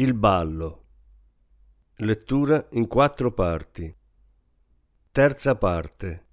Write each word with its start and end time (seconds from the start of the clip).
Il 0.00 0.14
ballo. 0.14 0.84
Lettura 1.96 2.68
in 2.70 2.86
quattro 2.86 3.34
parti. 3.34 3.94
Terza 5.12 5.56
parte 5.56 6.28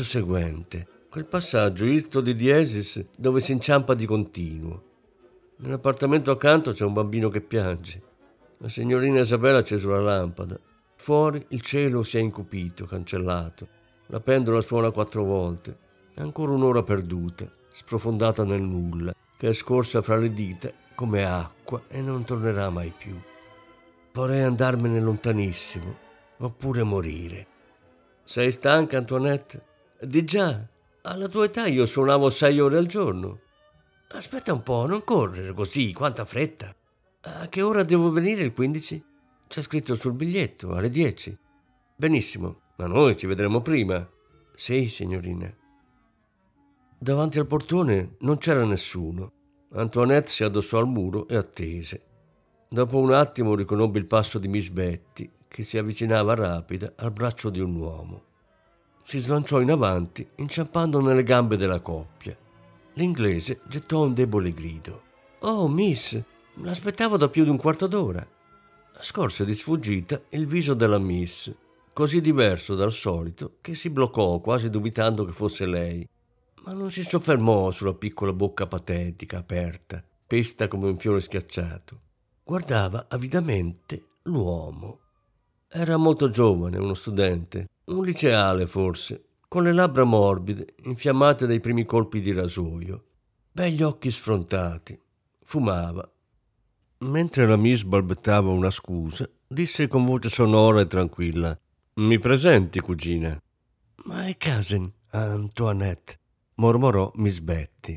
Pezzo 0.00 0.18
seguente, 0.18 0.86
quel 1.10 1.26
passaggio 1.26 1.84
irto 1.84 2.22
di 2.22 2.34
diesis 2.34 3.04
dove 3.18 3.38
si 3.40 3.52
inciampa 3.52 3.92
di 3.92 4.06
continuo. 4.06 4.82
Nell'appartamento 5.56 6.30
accanto 6.30 6.72
c'è 6.72 6.86
un 6.86 6.94
bambino 6.94 7.28
che 7.28 7.42
piange. 7.42 8.00
La 8.58 8.70
signorina 8.70 9.20
Isabella 9.20 9.58
ha 9.58 9.60
acceso 9.60 9.90
la 9.90 10.00
lampada. 10.00 10.58
Fuori 10.96 11.44
il 11.48 11.60
cielo 11.60 12.02
si 12.02 12.16
è 12.16 12.20
incupito, 12.20 12.86
cancellato. 12.86 13.68
La 14.06 14.20
pendola 14.20 14.62
suona 14.62 14.90
quattro 14.90 15.22
volte. 15.22 15.76
È 16.14 16.22
ancora 16.22 16.52
un'ora 16.52 16.82
perduta, 16.82 17.46
sprofondata 17.70 18.42
nel 18.42 18.62
nulla, 18.62 19.12
che 19.36 19.48
è 19.50 19.52
scorsa 19.52 20.00
fra 20.00 20.16
le 20.16 20.32
dita 20.32 20.72
come 20.94 21.26
acqua 21.26 21.82
e 21.88 22.00
non 22.00 22.24
tornerà 22.24 22.70
mai 22.70 22.90
più. 22.96 23.20
Vorrei 24.14 24.44
andarmene 24.44 24.98
lontanissimo, 24.98 25.94
oppure 26.38 26.84
morire. 26.84 27.46
Sei 28.24 28.50
stanca, 28.50 28.96
Antoinette? 28.96 29.68
Di 30.02 30.24
già, 30.24 30.66
alla 31.02 31.28
tua 31.28 31.44
età 31.44 31.66
io 31.66 31.84
suonavo 31.84 32.30
sei 32.30 32.58
ore 32.58 32.78
al 32.78 32.86
giorno. 32.86 33.40
Aspetta 34.12 34.50
un 34.54 34.62
po', 34.62 34.86
non 34.86 35.04
correre 35.04 35.52
così, 35.52 35.92
quanta 35.92 36.24
fretta. 36.24 36.74
A 37.22 37.48
che 37.48 37.60
ora 37.60 37.82
devo 37.82 38.10
venire 38.10 38.42
il 38.42 38.54
15? 38.54 39.04
C'è 39.46 39.60
scritto 39.60 39.94
sul 39.94 40.14
biglietto, 40.14 40.72
alle 40.72 40.88
10. 40.88 41.36
Benissimo, 41.94 42.60
ma 42.76 42.86
noi 42.86 43.14
ci 43.14 43.26
vedremo 43.26 43.60
prima. 43.60 44.08
Sì, 44.56 44.88
signorina. 44.88 45.54
Davanti 46.98 47.38
al 47.38 47.46
portone 47.46 48.16
non 48.20 48.38
c'era 48.38 48.64
nessuno. 48.64 49.32
Antoinette 49.72 50.28
si 50.28 50.44
addossò 50.44 50.78
al 50.78 50.88
muro 50.88 51.28
e 51.28 51.36
attese. 51.36 52.04
Dopo 52.70 52.96
un 52.96 53.12
attimo 53.12 53.54
riconobbe 53.54 53.98
il 53.98 54.06
passo 54.06 54.38
di 54.38 54.48
Miss 54.48 54.68
Betty, 54.70 55.30
che 55.46 55.62
si 55.62 55.76
avvicinava 55.76 56.34
rapida 56.34 56.94
al 56.96 57.12
braccio 57.12 57.50
di 57.50 57.60
un 57.60 57.74
uomo. 57.74 58.28
Si 59.02 59.18
slanciò 59.18 59.60
in 59.60 59.70
avanti, 59.70 60.26
inciampando 60.36 61.00
nelle 61.00 61.22
gambe 61.22 61.56
della 61.56 61.80
coppia. 61.80 62.36
L'inglese 62.94 63.60
gettò 63.66 64.04
un 64.04 64.14
debole 64.14 64.52
grido. 64.52 65.02
Oh, 65.40 65.68
miss, 65.68 66.20
l'aspettavo 66.54 67.16
da 67.16 67.28
più 67.28 67.44
di 67.44 67.50
un 67.50 67.56
quarto 67.56 67.86
d'ora. 67.86 68.26
Scorse 68.98 69.44
di 69.44 69.54
sfuggita 69.54 70.20
il 70.30 70.46
viso 70.46 70.74
della 70.74 70.98
miss, 70.98 71.52
così 71.92 72.20
diverso 72.20 72.74
dal 72.74 72.92
solito 72.92 73.56
che 73.60 73.74
si 73.74 73.90
bloccò 73.90 74.38
quasi 74.40 74.68
dubitando 74.68 75.24
che 75.24 75.32
fosse 75.32 75.66
lei. 75.66 76.06
Ma 76.64 76.72
non 76.72 76.90
si 76.90 77.02
soffermò 77.02 77.70
sulla 77.70 77.94
piccola 77.94 78.32
bocca 78.32 78.66
patetica, 78.66 79.38
aperta, 79.38 80.04
pesta 80.26 80.68
come 80.68 80.88
un 80.88 80.98
fiore 80.98 81.20
schiacciato. 81.20 82.00
Guardava 82.44 83.06
avidamente 83.08 84.04
l'uomo. 84.24 84.98
Era 85.72 85.96
molto 85.96 86.30
giovane, 86.30 86.78
uno 86.78 86.94
studente, 86.94 87.68
un 87.84 88.04
liceale 88.04 88.66
forse, 88.66 89.26
con 89.46 89.62
le 89.62 89.72
labbra 89.72 90.02
morbide, 90.02 90.74
infiammate 90.82 91.46
dai 91.46 91.60
primi 91.60 91.84
colpi 91.84 92.20
di 92.20 92.32
rasoio, 92.32 93.04
begli 93.52 93.80
occhi 93.80 94.10
sfrontati. 94.10 95.00
Fumava. 95.44 96.10
Mentre 96.98 97.46
la 97.46 97.54
Miss 97.54 97.84
balbettava 97.84 98.50
una 98.50 98.72
scusa, 98.72 99.30
disse 99.46 99.86
con 99.86 100.04
voce 100.04 100.28
sonora 100.28 100.80
e 100.80 100.88
tranquilla. 100.88 101.56
Mi 101.94 102.18
presenti, 102.18 102.80
cugina? 102.80 103.40
My 104.06 104.36
cousin, 104.36 104.92
Antoinette, 105.10 106.18
mormorò 106.56 107.12
Miss 107.14 107.38
Betty. 107.38 107.96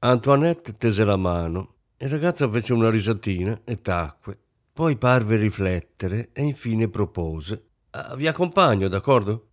Antoinette 0.00 0.72
tese 0.72 1.04
la 1.04 1.16
mano. 1.16 1.74
Il 1.98 2.08
ragazzo 2.08 2.50
fece 2.50 2.72
una 2.72 2.90
risatina 2.90 3.60
e 3.62 3.80
tacque. 3.80 4.38
Poi 4.74 4.96
parve 4.96 5.36
riflettere 5.36 6.30
e 6.32 6.42
infine 6.42 6.88
propose. 6.88 7.66
Ah, 7.90 8.16
vi 8.16 8.26
accompagno, 8.26 8.88
d'accordo? 8.88 9.48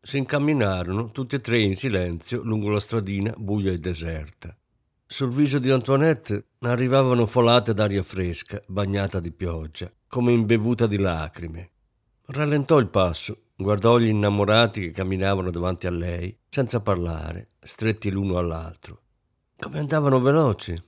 Si 0.00 0.18
incamminarono 0.18 1.12
tutti 1.12 1.36
e 1.36 1.40
tre 1.40 1.60
in 1.60 1.76
silenzio 1.76 2.42
lungo 2.42 2.68
la 2.68 2.80
stradina 2.80 3.32
buia 3.36 3.70
e 3.70 3.78
deserta. 3.78 4.56
Sul 5.06 5.30
viso 5.30 5.60
di 5.60 5.70
Antoinette 5.70 6.46
arrivavano 6.60 7.26
folate 7.26 7.74
d'aria 7.74 8.02
fresca, 8.02 8.60
bagnata 8.66 9.20
di 9.20 9.30
pioggia, 9.30 9.88
come 10.08 10.32
imbevuta 10.32 10.88
di 10.88 10.98
lacrime. 10.98 11.70
Rallentò 12.26 12.78
il 12.78 12.88
passo, 12.88 13.50
guardò 13.54 13.98
gli 13.98 14.08
innamorati 14.08 14.80
che 14.80 14.90
camminavano 14.90 15.52
davanti 15.52 15.86
a 15.86 15.90
lei, 15.90 16.36
senza 16.48 16.80
parlare, 16.80 17.50
stretti 17.60 18.10
l'uno 18.10 18.36
all'altro. 18.36 19.02
Come 19.56 19.78
andavano 19.78 20.20
veloci. 20.20 20.80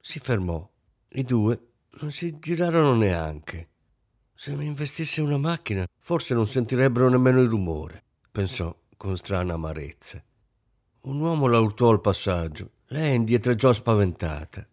Si 0.00 0.20
fermò. 0.20 0.68
I 1.10 1.22
due 1.24 1.67
non 2.00 2.12
si 2.12 2.38
girarono 2.38 2.94
neanche. 2.94 3.68
Se 4.34 4.54
mi 4.54 4.66
investisse 4.66 5.20
una 5.20 5.38
macchina, 5.38 5.86
forse 5.98 6.34
non 6.34 6.46
sentirebbero 6.46 7.08
nemmeno 7.08 7.40
il 7.40 7.48
rumore, 7.48 8.02
pensò 8.30 8.74
con 8.96 9.16
strana 9.16 9.54
amarezza. 9.54 10.22
Un 11.00 11.20
uomo 11.20 11.46
la 11.46 11.58
urtò 11.58 11.90
al 11.90 12.00
passaggio 12.00 12.70
lei 12.90 13.16
indietreggiò 13.16 13.72
spaventata, 13.72 14.66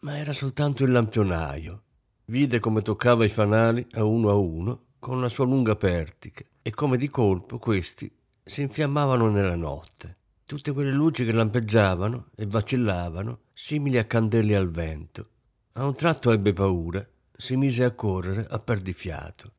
ma 0.00 0.18
era 0.18 0.32
soltanto 0.32 0.84
il 0.84 0.92
lampionaio. 0.92 1.82
Vide 2.26 2.58
come 2.58 2.82
toccava 2.82 3.24
i 3.24 3.28
fanali 3.28 3.86
a 3.92 4.04
uno 4.04 4.30
a 4.30 4.34
uno 4.34 4.86
con 4.98 5.20
la 5.20 5.28
sua 5.28 5.44
lunga 5.44 5.76
pertica 5.76 6.44
e 6.60 6.70
come 6.70 6.96
di 6.96 7.08
colpo 7.08 7.58
questi 7.58 8.10
si 8.44 8.62
infiammavano 8.62 9.30
nella 9.30 9.56
notte. 9.56 10.16
Tutte 10.44 10.72
quelle 10.72 10.92
luci 10.92 11.24
che 11.24 11.32
lampeggiavano 11.32 12.30
e 12.36 12.46
vacillavano, 12.46 13.40
simili 13.54 13.98
a 13.98 14.04
candele 14.04 14.56
al 14.56 14.68
vento. 14.68 15.28
A 15.74 15.86
un 15.86 15.94
tratto 15.94 16.32
ebbe 16.32 16.52
paura, 16.52 17.02
si 17.34 17.56
mise 17.56 17.82
a 17.82 17.92
correre 17.92 18.46
a 18.50 18.58
perdifiato. 18.58 19.52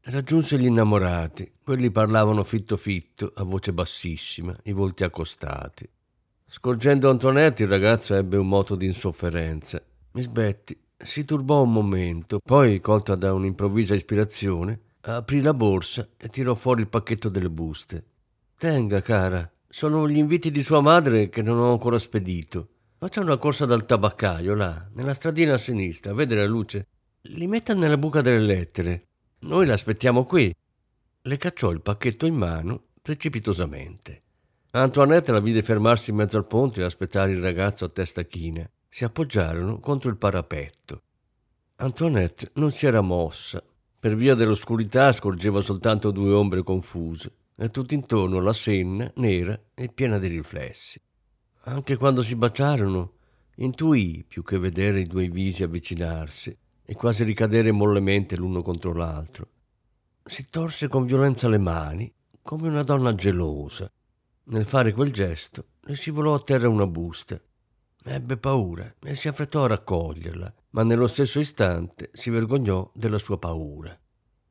Raggiunse 0.00 0.58
gli 0.58 0.64
innamorati, 0.64 1.52
quelli 1.62 1.92
parlavano 1.92 2.42
fitto 2.42 2.76
fitto, 2.76 3.30
a 3.36 3.44
voce 3.44 3.72
bassissima, 3.72 4.56
i 4.64 4.72
volti 4.72 5.04
accostati. 5.04 5.88
Scorgendo 6.48 7.08
Antonetti, 7.08 7.62
il 7.62 7.68
ragazzo 7.68 8.16
ebbe 8.16 8.36
un 8.36 8.48
moto 8.48 8.74
di 8.74 8.86
insofferenza. 8.86 9.80
Miss 10.12 10.26
Betty 10.26 10.76
si 10.96 11.24
turbò 11.24 11.62
un 11.62 11.72
momento, 11.72 12.40
poi, 12.44 12.80
colta 12.80 13.14
da 13.14 13.32
un'improvvisa 13.32 13.94
ispirazione, 13.94 14.80
aprì 15.02 15.40
la 15.40 15.54
borsa 15.54 16.08
e 16.16 16.26
tirò 16.26 16.56
fuori 16.56 16.80
il 16.80 16.88
pacchetto 16.88 17.28
delle 17.28 17.48
buste. 17.48 18.04
Tenga, 18.58 19.00
cara, 19.02 19.48
sono 19.68 20.08
gli 20.08 20.18
inviti 20.18 20.50
di 20.50 20.64
sua 20.64 20.80
madre 20.80 21.28
che 21.28 21.42
non 21.42 21.58
ho 21.58 21.70
ancora 21.70 22.00
spedito. 22.00 22.70
Faccia 23.02 23.22
una 23.22 23.38
corsa 23.38 23.64
dal 23.64 23.86
tabaccaio, 23.86 24.54
là, 24.54 24.86
nella 24.92 25.14
stradina 25.14 25.54
a 25.54 25.56
sinistra, 25.56 26.12
vede 26.12 26.34
la 26.34 26.44
luce. 26.44 26.86
Li 27.22 27.46
metta 27.46 27.72
nella 27.72 27.96
buca 27.96 28.20
delle 28.20 28.40
lettere. 28.44 29.06
Noi 29.38 29.64
l'aspettiamo 29.64 30.26
qui. 30.26 30.54
Le 31.22 31.36
cacciò 31.38 31.70
il 31.70 31.80
pacchetto 31.80 32.26
in 32.26 32.34
mano 32.34 32.88
precipitosamente. 33.00 34.22
Antoinette 34.72 35.32
la 35.32 35.40
vide 35.40 35.62
fermarsi 35.62 36.10
in 36.10 36.16
mezzo 36.16 36.36
al 36.36 36.46
ponte 36.46 36.82
e 36.82 36.84
aspettare 36.84 37.32
il 37.32 37.40
ragazzo 37.40 37.86
a 37.86 37.88
testa 37.88 38.20
china. 38.24 38.70
Si 38.86 39.02
appoggiarono 39.04 39.80
contro 39.80 40.10
il 40.10 40.18
parapetto. 40.18 41.00
Antoinette 41.76 42.50
non 42.56 42.70
si 42.70 42.84
era 42.84 43.00
mossa. 43.00 43.64
Per 43.98 44.14
via 44.14 44.34
dell'oscurità 44.34 45.10
scorgeva 45.12 45.62
soltanto 45.62 46.10
due 46.10 46.32
ombre 46.32 46.62
confuse 46.62 47.32
e 47.56 47.70
tutt'intorno 47.70 48.40
la 48.40 48.52
senna 48.52 49.10
nera 49.14 49.58
e 49.72 49.88
piena 49.88 50.18
di 50.18 50.26
riflessi. 50.26 51.00
Anche 51.70 51.96
quando 51.96 52.24
si 52.24 52.34
baciarono, 52.34 53.12
intuì, 53.58 54.24
più 54.26 54.42
che 54.42 54.58
vedere 54.58 54.98
i 54.98 55.06
due 55.06 55.28
visi 55.28 55.62
avvicinarsi 55.62 56.56
e 56.84 56.94
quasi 56.94 57.22
ricadere 57.22 57.70
mollemente 57.70 58.34
l'uno 58.34 58.60
contro 58.60 58.92
l'altro. 58.92 59.46
Si 60.24 60.48
torse 60.50 60.88
con 60.88 61.06
violenza 61.06 61.48
le 61.48 61.58
mani, 61.58 62.12
come 62.42 62.66
una 62.66 62.82
donna 62.82 63.14
gelosa, 63.14 63.88
nel 64.46 64.64
fare 64.64 64.92
quel 64.92 65.12
gesto 65.12 65.66
le 65.82 65.94
scivolò 65.94 66.34
a 66.34 66.40
terra 66.40 66.68
una 66.68 66.88
busta. 66.88 67.40
Ebbe 68.02 68.36
paura 68.36 68.92
e 69.00 69.14
si 69.14 69.28
affrettò 69.28 69.62
a 69.62 69.68
raccoglierla, 69.68 70.52
ma 70.70 70.82
nello 70.82 71.06
stesso 71.06 71.38
istante 71.38 72.10
si 72.12 72.30
vergognò 72.30 72.90
della 72.92 73.18
sua 73.18 73.38
paura. 73.38 73.96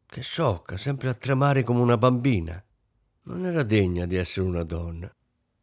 Che 0.06 0.22
sciocca, 0.22 0.78
sempre 0.78 1.10
a 1.10 1.14
tremare 1.14 1.64
come 1.64 1.82
una 1.82 1.98
bambina. 1.98 2.64
Non 3.24 3.46
era 3.46 3.64
degna 3.64 4.06
di 4.06 4.16
essere 4.16 4.48
una 4.48 4.64
donna. 4.64 5.14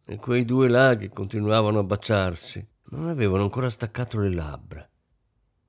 E 0.08 0.17
quei 0.19 0.44
due 0.44 0.69
laghi 0.69 1.08
continuavano 1.08 1.81
a 1.81 1.82
baciarsi. 1.82 2.64
Non 2.91 3.08
avevano 3.08 3.43
ancora 3.43 3.69
staccato 3.69 4.20
le 4.20 4.32
labbra. 4.32 4.88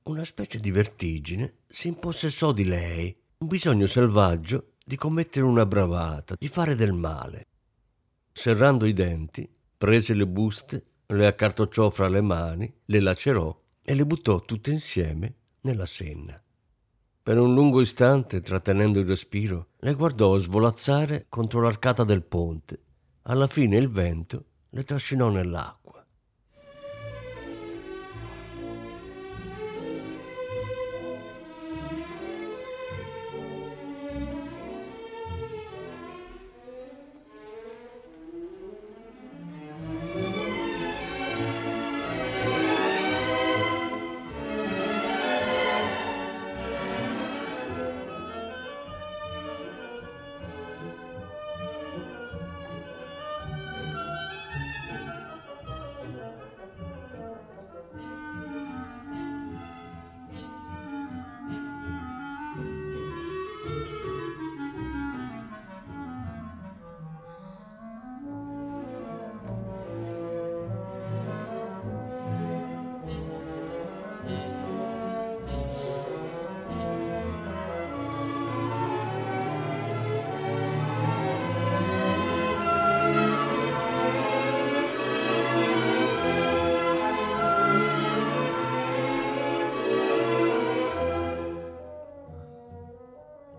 Una 0.03 0.23
specie 0.23 0.59
di 0.59 0.69
vertigine 0.69 1.61
si 1.67 1.87
impossessò 1.87 2.51
di 2.51 2.63
lei, 2.63 3.17
un 3.39 3.47
bisogno 3.47 3.87
selvaggio 3.87 4.73
di 4.85 4.95
commettere 4.95 5.43
una 5.43 5.65
bravata, 5.65 6.35
di 6.37 6.47
fare 6.47 6.75
del 6.75 6.93
male. 6.93 7.47
Serrando 8.31 8.85
i 8.85 8.93
denti, 8.93 9.49
prese 9.75 10.13
le 10.13 10.27
buste, 10.27 10.85
le 11.07 11.25
accartocciò 11.25 11.89
fra 11.89 12.07
le 12.07 12.21
mani, 12.21 12.71
le 12.85 12.99
lacerò 12.99 13.59
e 13.81 13.95
le 13.95 14.05
buttò 14.05 14.41
tutte 14.41 14.69
insieme 14.69 15.33
nella 15.61 15.87
senna. 15.87 16.39
Per 17.23 17.39
un 17.39 17.55
lungo 17.55 17.81
istante, 17.81 18.39
trattenendo 18.39 18.99
il 18.99 19.07
respiro, 19.07 19.69
le 19.79 19.95
guardò 19.95 20.37
svolazzare 20.37 21.25
contro 21.27 21.59
l'arcata 21.59 22.03
del 22.03 22.23
ponte. 22.23 22.83
Alla 23.29 23.47
fine 23.47 23.75
il 23.75 23.89
vento 23.89 24.45
le 24.69 24.83
trascinò 24.83 25.29
nell'acqua. 25.29 25.76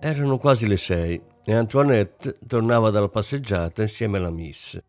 Erano 0.01 0.39
quasi 0.39 0.69
le 0.69 0.77
sei 0.77 1.21
e 1.45 1.53
Antoinette 1.53 2.37
tornava 2.47 2.91
dalla 2.91 3.09
passeggiata 3.09 3.83
insieme 3.83 4.19
alla 4.19 4.31
Miss. 4.31 4.81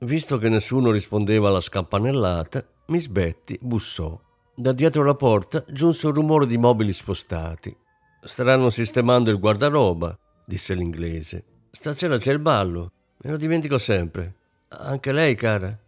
Visto 0.00 0.38
che 0.38 0.48
nessuno 0.48 0.90
rispondeva 0.90 1.48
alla 1.48 1.60
scampanellata, 1.60 2.66
Miss 2.86 3.06
Betty 3.06 3.56
bussò. 3.60 4.20
Da 4.56 4.72
dietro 4.72 5.04
la 5.04 5.14
porta 5.14 5.64
giunse 5.68 6.08
un 6.08 6.14
rumore 6.14 6.46
di 6.46 6.58
mobili 6.58 6.92
spostati. 6.92 7.76
Staranno 8.20 8.70
sistemando 8.70 9.30
il 9.30 9.38
guardaroba, 9.38 10.18
disse 10.44 10.74
l'inglese. 10.74 11.44
Stasera 11.70 12.18
c'è 12.18 12.32
il 12.32 12.40
ballo, 12.40 12.90
me 13.18 13.30
lo 13.30 13.36
dimentico 13.36 13.78
sempre. 13.78 14.34
Anche 14.70 15.12
lei, 15.12 15.36
cara? 15.36 15.78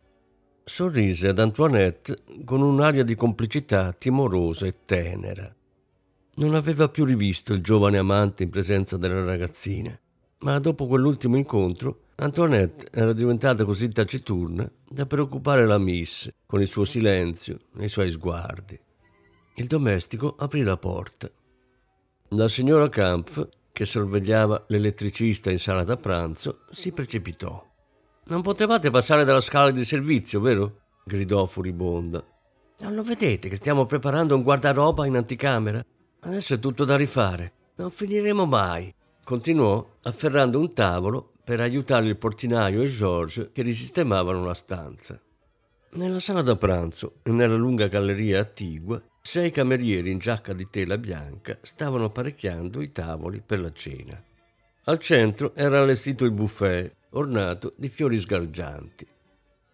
Sorrise 0.62 1.28
ad 1.28 1.40
Antoinette 1.40 2.18
con 2.44 2.62
un'aria 2.62 3.02
di 3.02 3.16
complicità 3.16 3.92
timorosa 3.92 4.66
e 4.66 4.84
tenera. 4.84 5.52
Non 6.36 6.54
aveva 6.54 6.88
più 6.88 7.04
rivisto 7.04 7.52
il 7.52 7.62
giovane 7.62 7.98
amante 7.98 8.42
in 8.42 8.50
presenza 8.50 8.96
della 8.96 9.24
ragazzina, 9.24 9.98
ma 10.40 10.58
dopo 10.58 10.86
quell'ultimo 10.86 11.36
incontro 11.36 12.08
Antoinette 12.16 12.88
era 12.92 13.14
diventata 13.14 13.64
così 13.64 13.90
taciturna 13.90 14.70
da 14.86 15.06
preoccupare 15.06 15.66
la 15.66 15.78
Miss 15.78 16.30
con 16.44 16.60
il 16.60 16.68
suo 16.68 16.84
silenzio 16.84 17.58
e 17.78 17.86
i 17.86 17.88
suoi 17.88 18.10
sguardi. 18.10 18.78
Il 19.54 19.66
domestico 19.66 20.36
aprì 20.38 20.62
la 20.62 20.76
porta. 20.76 21.30
La 22.30 22.46
signora 22.48 22.90
Kampf, 22.90 23.48
che 23.72 23.86
sorvegliava 23.86 24.66
l'elettricista 24.68 25.50
in 25.50 25.58
sala 25.58 25.82
da 25.82 25.96
pranzo, 25.96 26.60
si 26.70 26.92
precipitò. 26.92 27.66
Non 28.26 28.42
potevate 28.42 28.90
passare 28.90 29.24
dalla 29.24 29.40
scala 29.40 29.70
di 29.70 29.84
servizio, 29.84 30.40
vero? 30.40 30.80
gridò 31.04 31.46
furibonda. 31.46 32.22
Non 32.80 32.94
lo 32.94 33.02
vedete 33.02 33.48
che 33.48 33.56
stiamo 33.56 33.86
preparando 33.86 34.36
un 34.36 34.42
guardaroba 34.42 35.06
in 35.06 35.16
anticamera? 35.16 35.84
Adesso 36.22 36.54
è 36.54 36.58
tutto 36.58 36.84
da 36.84 36.96
rifare. 36.96 37.52
Non 37.76 37.90
finiremo 37.90 38.44
mai. 38.44 38.92
Continuò 39.24 39.96
afferrando 40.02 40.58
un 40.58 40.72
tavolo 40.74 41.32
per 41.42 41.60
aiutare 41.60 42.06
il 42.06 42.16
portinaio 42.16 42.82
e 42.82 42.86
George 42.86 43.50
che 43.52 43.62
risistemavano 43.62 44.44
la 44.44 44.54
stanza. 44.54 45.20
Nella 45.92 46.20
sala 46.20 46.42
da 46.42 46.56
pranzo 46.56 47.14
nella 47.24 47.56
lunga 47.56 47.88
galleria 47.88 48.40
attigua, 48.40 49.02
sei 49.22 49.50
camerieri 49.50 50.10
in 50.10 50.18
giacca 50.18 50.52
di 50.52 50.68
tela 50.68 50.98
bianca 50.98 51.58
stavano 51.62 52.04
apparecchiando 52.04 52.80
i 52.80 52.92
tavoli 52.92 53.42
per 53.44 53.60
la 53.60 53.72
cena. 53.72 54.22
Al 54.84 54.98
centro 54.98 55.54
era 55.54 55.80
allestito 55.80 56.24
il 56.24 56.32
buffet, 56.32 56.94
ornato 57.10 57.72
di 57.76 57.88
fiori 57.88 58.18
sgargianti. 58.18 59.06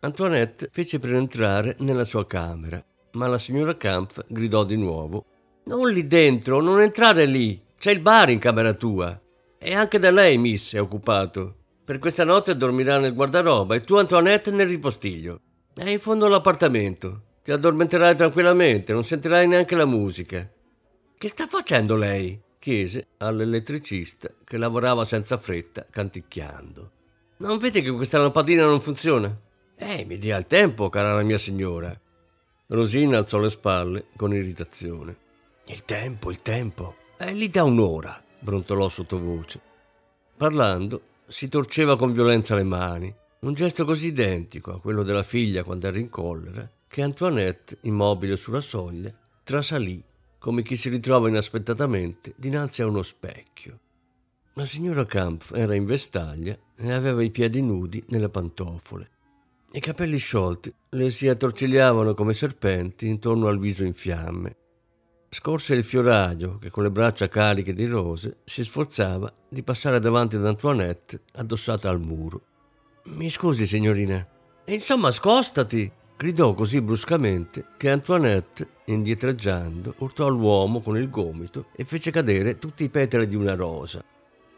Antoinette 0.01 0.69
fece 0.73 0.99
per 0.99 1.15
entrare 1.15 1.77
nella 1.81 2.05
sua 2.05 2.27
camera, 2.27 2.83
ma 3.13 3.27
la 3.27 3.39
signora 3.39 3.77
Kampf 3.77 4.25
gridò 4.29 4.65
di 4.65 4.77
nuovo: 4.77 5.25
Non 5.69 5.91
lì 5.91 6.07
dentro, 6.07 6.61
non 6.61 6.81
entrare 6.81 7.27
lì, 7.27 7.61
c'è 7.77 7.91
il 7.91 7.99
bar 7.99 8.31
in 8.31 8.39
camera 8.39 8.73
tua. 8.73 9.21
E 9.59 9.75
anche 9.75 9.99
da 9.99 10.13
lei, 10.13 10.39
miss, 10.39 10.77
è 10.77 10.81
occupato. 10.81 11.57
Per 11.85 11.99
questa 11.99 12.23
notte 12.23 12.57
dormirà 12.57 12.99
nel 12.99 13.15
guardaroba 13.15 13.75
e 13.75 13.81
tu, 13.81 13.97
Antoinette, 13.97 14.53
nel 14.53 14.69
ripostiglio. 14.69 15.41
È 15.75 15.91
in 15.91 15.99
fondo 15.99 16.27
all'appartamento. 16.27 17.23
Ti 17.43 17.51
addormenterai 17.51 18.15
tranquillamente, 18.15 18.93
non 18.93 19.03
sentirai 19.03 19.49
neanche 19.49 19.75
la 19.75 19.87
musica. 19.87 20.49
Che 21.19 21.29
sta 21.29 21.49
facendo 21.49 21.97
lei? 21.97 22.41
chiese 22.61 23.09
all'elettricista 23.19 24.29
che 24.45 24.59
lavorava 24.59 25.05
senza 25.05 25.37
fretta, 25.37 25.85
canticchiando. 25.91 26.91
Non 27.39 27.59
vedi 27.59 27.83
che 27.83 27.91
questa 27.91 28.21
lampadina 28.21 28.65
non 28.65 28.81
funziona? 28.81 29.37
Eh, 29.75 30.05
mi 30.05 30.17
dia 30.19 30.37
il 30.37 30.47
tempo, 30.47 30.89
cara 30.91 31.13
la 31.13 31.25
mia 31.25 31.39
signora. 31.39 31.93
Rosina 32.69 33.19
alzò 33.19 33.39
le 33.39 33.51
spalle 33.51 34.07
con 34.15 34.33
irritazione. 34.33 35.25
Il 35.69 35.85
tempo, 35.85 36.31
il 36.31 36.43
tempo. 36.43 36.95
È 37.17 37.33
lì 37.33 37.49
da 37.49 37.65
un'ora, 37.65 38.23
brontolò 38.39 38.89
sottovoce. 38.89 39.61
Parlando, 40.37 41.03
si 41.27 41.49
torceva 41.49 41.97
con 41.97 42.13
violenza 42.13 42.55
le 42.55 42.63
mani, 42.63 43.13
un 43.41 43.53
gesto 43.53 43.85
così 43.85 44.07
identico 44.07 44.73
a 44.73 44.81
quello 44.81 45.03
della 45.03 45.25
figlia 45.25 45.65
quando 45.65 45.89
era 45.89 45.99
in 45.99 46.09
collera, 46.09 46.71
che 46.87 47.03
Antoinette, 47.03 47.79
immobile 47.81 48.37
sulla 48.37 48.61
soglia, 48.61 49.13
trasalì 49.43 50.01
come 50.39 50.63
chi 50.63 50.77
si 50.77 50.89
ritrova 50.89 51.29
inaspettatamente 51.29 52.33
dinanzi 52.37 52.83
a 52.83 52.87
uno 52.87 53.03
specchio. 53.03 53.81
La 54.53 54.65
signora 54.65 55.05
Kampf 55.05 55.51
era 55.53 55.75
in 55.75 55.85
vestaglia 55.85 56.57
e 56.77 56.93
aveva 56.93 57.25
i 57.25 57.33
piedi 57.33 57.61
nudi 57.61 58.05
nelle 58.11 58.29
pantofole. 58.29 59.11
I 59.73 59.81
capelli 59.81 60.19
sciolti 60.19 60.73
le 60.91 61.11
si 61.11 61.27
attorcigliavano 61.27 62.15
come 62.15 62.35
serpenti 62.35 63.09
intorno 63.09 63.49
al 63.49 63.59
viso 63.59 63.83
in 63.83 63.95
fiamme. 63.95 64.57
Scorse 65.39 65.75
il 65.75 65.85
fioraio 65.85 66.57
che 66.57 66.71
con 66.71 66.83
le 66.83 66.91
braccia 66.91 67.29
cariche 67.29 67.75
di 67.75 67.85
rose 67.85 68.39
si 68.45 68.65
sforzava 68.65 69.31
di 69.47 69.63
passare 69.63 70.01
davanti 70.01 70.37
ad 70.37 70.47
Antoinette 70.47 71.25
addossata 71.33 71.91
al 71.91 72.01
muro. 72.01 72.41
Mi 73.09 73.29
scusi, 73.29 73.67
signorina. 73.67 74.27
Insomma, 74.65 75.11
scostati! 75.11 75.93
gridò 76.17 76.55
così 76.55 76.81
bruscamente 76.81 77.67
che 77.77 77.91
Antoinette, 77.91 78.67
indietreggiando, 78.87 79.97
urtò 79.99 80.27
l'uomo 80.29 80.81
con 80.81 80.97
il 80.97 81.11
gomito 81.11 81.67
e 81.77 81.85
fece 81.85 82.11
cadere 82.11 82.57
tutti 82.57 82.85
i 82.85 82.89
petali 82.89 83.27
di 83.27 83.37
una 83.37 83.55
rosa. 83.55 84.03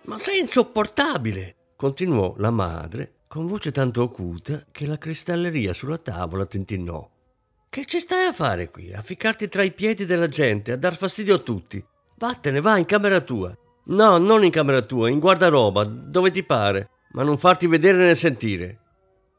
Ma 0.04 0.16
sei 0.16 0.38
insopportabile! 0.38 1.56
continuò 1.74 2.36
la 2.38 2.52
madre 2.52 3.14
con 3.26 3.48
voce 3.48 3.72
tanto 3.72 4.02
acuta 4.02 4.64
che 4.70 4.86
la 4.86 4.96
cristalleria 4.96 5.72
sulla 5.72 5.98
tavola 5.98 6.46
tintinnò. 6.46 7.17
Che 7.70 7.84
ci 7.84 7.98
stai 7.98 8.24
a 8.24 8.32
fare 8.32 8.70
qui? 8.70 8.94
A 8.94 9.02
ficcarti 9.02 9.46
tra 9.46 9.62
i 9.62 9.72
piedi 9.72 10.06
della 10.06 10.28
gente, 10.28 10.72
a 10.72 10.76
dar 10.76 10.96
fastidio 10.96 11.34
a 11.34 11.38
tutti. 11.38 11.84
Vattene, 12.16 12.62
va 12.62 12.78
in 12.78 12.86
camera 12.86 13.20
tua. 13.20 13.54
No, 13.84 14.16
non 14.16 14.42
in 14.42 14.50
camera 14.50 14.80
tua, 14.80 15.10
in 15.10 15.18
guardaroba, 15.18 15.84
dove 15.84 16.30
ti 16.30 16.42
pare, 16.42 16.88
ma 17.12 17.22
non 17.22 17.36
farti 17.36 17.66
vedere 17.66 17.98
né 17.98 18.14
sentire. 18.14 18.80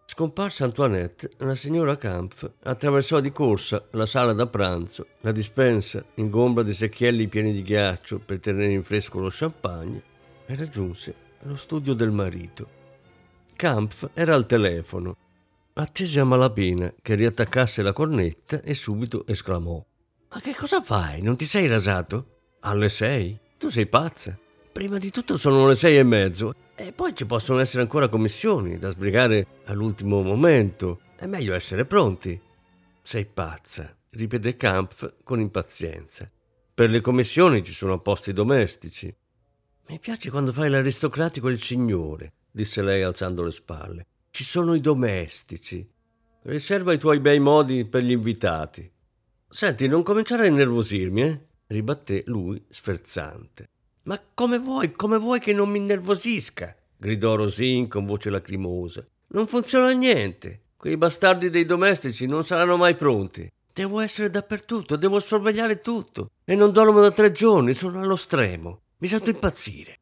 Scomparsa 0.05 0.65
Antoinette, 0.65 1.31
la 1.37 1.55
signora 1.55 1.97
Kampf 1.97 2.49
attraversò 2.63 3.19
di 3.19 3.31
corsa 3.31 3.87
la 3.91 4.05
sala 4.05 4.33
da 4.33 4.45
pranzo, 4.45 5.07
la 5.21 5.31
dispensa 5.31 6.03
ingombra 6.15 6.61
di 6.61 6.73
secchielli 6.73 7.27
pieni 7.27 7.51
di 7.51 7.63
ghiaccio 7.63 8.19
per 8.19 8.39
tenere 8.39 8.71
in 8.71 8.83
fresco 8.83 9.19
lo 9.19 9.29
champagne 9.31 10.01
e 10.45 10.55
raggiunse 10.55 11.15
lo 11.41 11.55
studio 11.55 11.93
del 11.93 12.11
marito. 12.11 12.67
Kampf 13.55 14.09
era 14.13 14.35
al 14.35 14.45
telefono. 14.45 15.15
Attese 15.79 16.19
a 16.19 16.25
malapena 16.25 16.93
che 17.01 17.15
riattaccasse 17.15 17.81
la 17.81 17.93
cornetta 17.93 18.61
e 18.61 18.73
subito 18.73 19.25
esclamò: 19.25 19.81
Ma 20.27 20.41
che 20.41 20.53
cosa 20.53 20.81
fai? 20.81 21.21
Non 21.21 21.37
ti 21.37 21.45
sei 21.45 21.67
rasato? 21.67 22.57
Alle 22.59 22.89
sei? 22.89 23.39
Tu 23.57 23.69
sei 23.69 23.87
pazza. 23.87 24.37
Prima 24.73 24.97
di 24.97 25.09
tutto 25.09 25.37
sono 25.37 25.65
le 25.69 25.75
sei 25.75 25.97
e 25.97 26.03
mezzo 26.03 26.53
e 26.75 26.91
poi 26.91 27.15
ci 27.15 27.25
possono 27.25 27.59
essere 27.59 27.81
ancora 27.81 28.09
commissioni 28.09 28.77
da 28.77 28.89
sbrigare 28.89 29.61
all'ultimo 29.67 30.21
momento. 30.21 30.99
È 31.15 31.25
meglio 31.27 31.53
essere 31.53 31.85
pronti. 31.85 32.37
Sei 33.01 33.25
pazza, 33.25 33.95
ripeté 34.09 34.57
Kampf 34.57 35.13
con 35.23 35.39
impazienza. 35.39 36.29
Per 36.73 36.89
le 36.89 36.99
commissioni 36.99 37.63
ci 37.63 37.71
sono 37.71 37.93
apposti 37.93 38.33
domestici. 38.33 39.15
Mi 39.87 39.97
piace 39.97 40.29
quando 40.29 40.51
fai 40.51 40.69
l'aristocratico 40.69 41.47
e 41.47 41.53
il 41.53 41.61
signore 41.61 42.33
disse 42.51 42.81
lei 42.81 43.01
alzando 43.01 43.43
le 43.43 43.51
spalle. 43.51 44.07
Ci 44.39 44.45
sono 44.45 44.73
i 44.73 44.79
domestici. 44.79 45.85
Riserva 46.43 46.93
i 46.93 46.97
tuoi 46.97 47.19
bei 47.19 47.41
modi 47.41 47.83
per 47.83 48.03
gli 48.03 48.11
invitati. 48.11 48.89
Senti, 49.49 49.85
non 49.89 50.01
cominciare 50.01 50.43
a 50.43 50.45
innervosirmi, 50.45 51.21
eh? 51.23 51.47
ribatté 51.67 52.23
lui 52.27 52.63
sferzante. 52.69 53.65
Ma 54.03 54.17
come 54.33 54.57
vuoi, 54.57 54.91
come 54.91 55.17
vuoi 55.17 55.41
che 55.41 55.51
non 55.51 55.67
mi 55.67 55.79
innervosisca? 55.79 56.73
gridò 56.95 57.35
Rosin 57.35 57.89
con 57.89 58.05
voce 58.05 58.29
lacrimosa. 58.29 59.05
Non 59.31 59.45
funziona 59.45 59.91
niente. 59.91 60.67
Quei 60.77 60.95
bastardi 60.95 61.49
dei 61.49 61.65
domestici 61.65 62.25
non 62.25 62.45
saranno 62.45 62.77
mai 62.77 62.95
pronti. 62.95 63.45
Devo 63.73 63.99
essere 63.99 64.29
dappertutto, 64.29 64.95
devo 64.95 65.19
sorvegliare 65.19 65.81
tutto. 65.81 66.29
E 66.45 66.55
non 66.55 66.71
dormo 66.71 67.01
da 67.01 67.11
tre 67.11 67.33
giorni, 67.33 67.73
sono 67.73 67.99
allo 67.99 68.15
stremo. 68.15 68.83
Mi 68.99 69.09
sento 69.09 69.31
impazzire. 69.31 69.98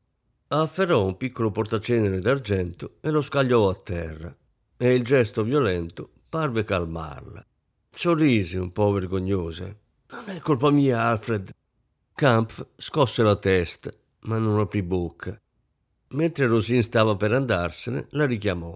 Afferrò 0.50 1.04
un 1.04 1.18
piccolo 1.18 1.52
portacenere 1.52 2.22
d'argento 2.22 3.00
e 3.02 3.10
lo 3.10 3.22
scagliò 3.22 3.68
a 3.68 3.76
terra, 3.76 4.34
e 4.78 4.94
il 4.94 5.04
gesto 5.04 5.44
violento 5.44 6.10
parve 6.30 6.64
calmarla. 6.64 7.46
Sorrise 7.90 8.58
un 8.58 8.72
po' 8.72 8.92
vergognosa. 8.92 9.66
Non 9.66 10.30
è 10.30 10.40
colpa 10.40 10.72
mia, 10.72 11.04
Alfred. 11.04 11.50
Kampf 12.14 12.66
scosse 12.78 13.24
la 13.24 13.36
testa, 13.36 13.92
ma 14.22 14.38
non 14.38 14.58
aprì 14.60 14.84
bocca. 14.84 15.38
Mentre 16.12 16.48
Rosin 16.48 16.82
stava 16.82 17.18
per 17.18 17.34
andarsene, 17.34 18.08
la 18.12 18.26
richiamò. 18.26 18.74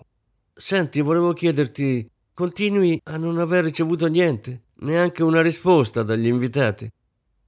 Senti, 0.54 1.00
volevo 1.00 1.32
chiederti, 1.32 2.06
continui 2.34 3.00
a 3.06 3.16
non 3.16 3.40
aver 3.40 3.63
ricevuto 3.63 4.08
niente? 4.08 4.63
Neanche 4.82 5.24
una 5.24 5.42
risposta 5.42 6.04
dagli 6.04 6.28
invitati? 6.28 6.92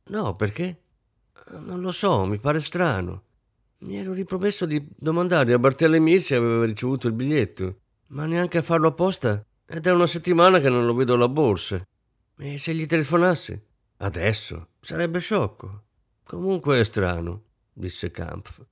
No, 0.06 0.34
perché? 0.38 0.82
Non 1.60 1.82
lo 1.82 1.92
so, 1.92 2.24
mi 2.24 2.39
pare 2.39 2.62
strano. 2.62 3.24
Mi 3.83 3.97
ero 3.97 4.13
ripromesso 4.13 4.65
di 4.65 4.81
domandare 4.95 5.51
a 5.51 5.59
Bartolomei 5.59 6.21
se 6.21 6.35
aveva 6.35 6.63
ricevuto 6.63 7.07
il 7.07 7.13
biglietto, 7.13 7.79
ma 8.07 8.25
neanche 8.25 8.59
a 8.59 8.61
farlo 8.61 8.87
apposta. 8.87 9.45
Ed 9.65 9.85
è 9.85 9.91
una 9.91 10.07
settimana 10.07 10.61
che 10.61 10.69
non 10.69 10.85
lo 10.85 10.93
vedo 10.93 11.15
alla 11.15 11.27
borsa. 11.27 11.85
E 12.37 12.57
se 12.57 12.73
gli 12.73 12.85
telefonassi? 12.85 13.61
Adesso? 13.97 14.69
Sarebbe 14.79 15.19
sciocco. 15.19 15.83
Comunque 16.23 16.79
è 16.79 16.83
strano, 16.85 17.43
disse 17.73 18.09
Kampf. 18.09 18.65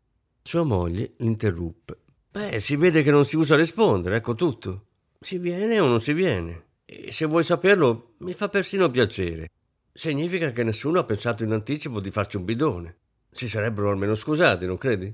Sua 0.44 0.64
moglie 0.64 1.14
l'interruppe. 1.18 1.98
Beh, 2.32 2.62
si 2.62 2.78
vede 2.78 3.04
che 3.04 3.12
non 3.12 3.26
si 3.26 3.36
usa 3.36 3.58
rispondere, 3.58 4.16
ecco 4.16 4.34
tutto. 4.34 4.86
Si 5.20 5.38
viene 5.38 5.82
o 5.82 5.88
non 5.88 6.00
si 6.00 6.14
viene. 6.14 6.68
E 6.86 7.12
se 7.12 7.26
vuoi 7.26 7.44
saperlo, 7.44 8.14
mi 8.20 8.32
fa 8.32 8.48
persino 8.48 8.90
piacere. 8.90 9.50
Significa 9.92 10.52
che 10.52 10.64
nessuno 10.64 11.00
ha 11.00 11.04
pensato 11.04 11.44
in 11.44 11.52
anticipo 11.52 12.00
di 12.00 12.12
farci 12.12 12.38
un 12.38 12.46
bidone. 12.46 12.96
Si 13.32 13.48
sarebbero 13.48 13.90
almeno 13.90 14.14
scusati, 14.14 14.66
non 14.66 14.78
credi? 14.78 15.14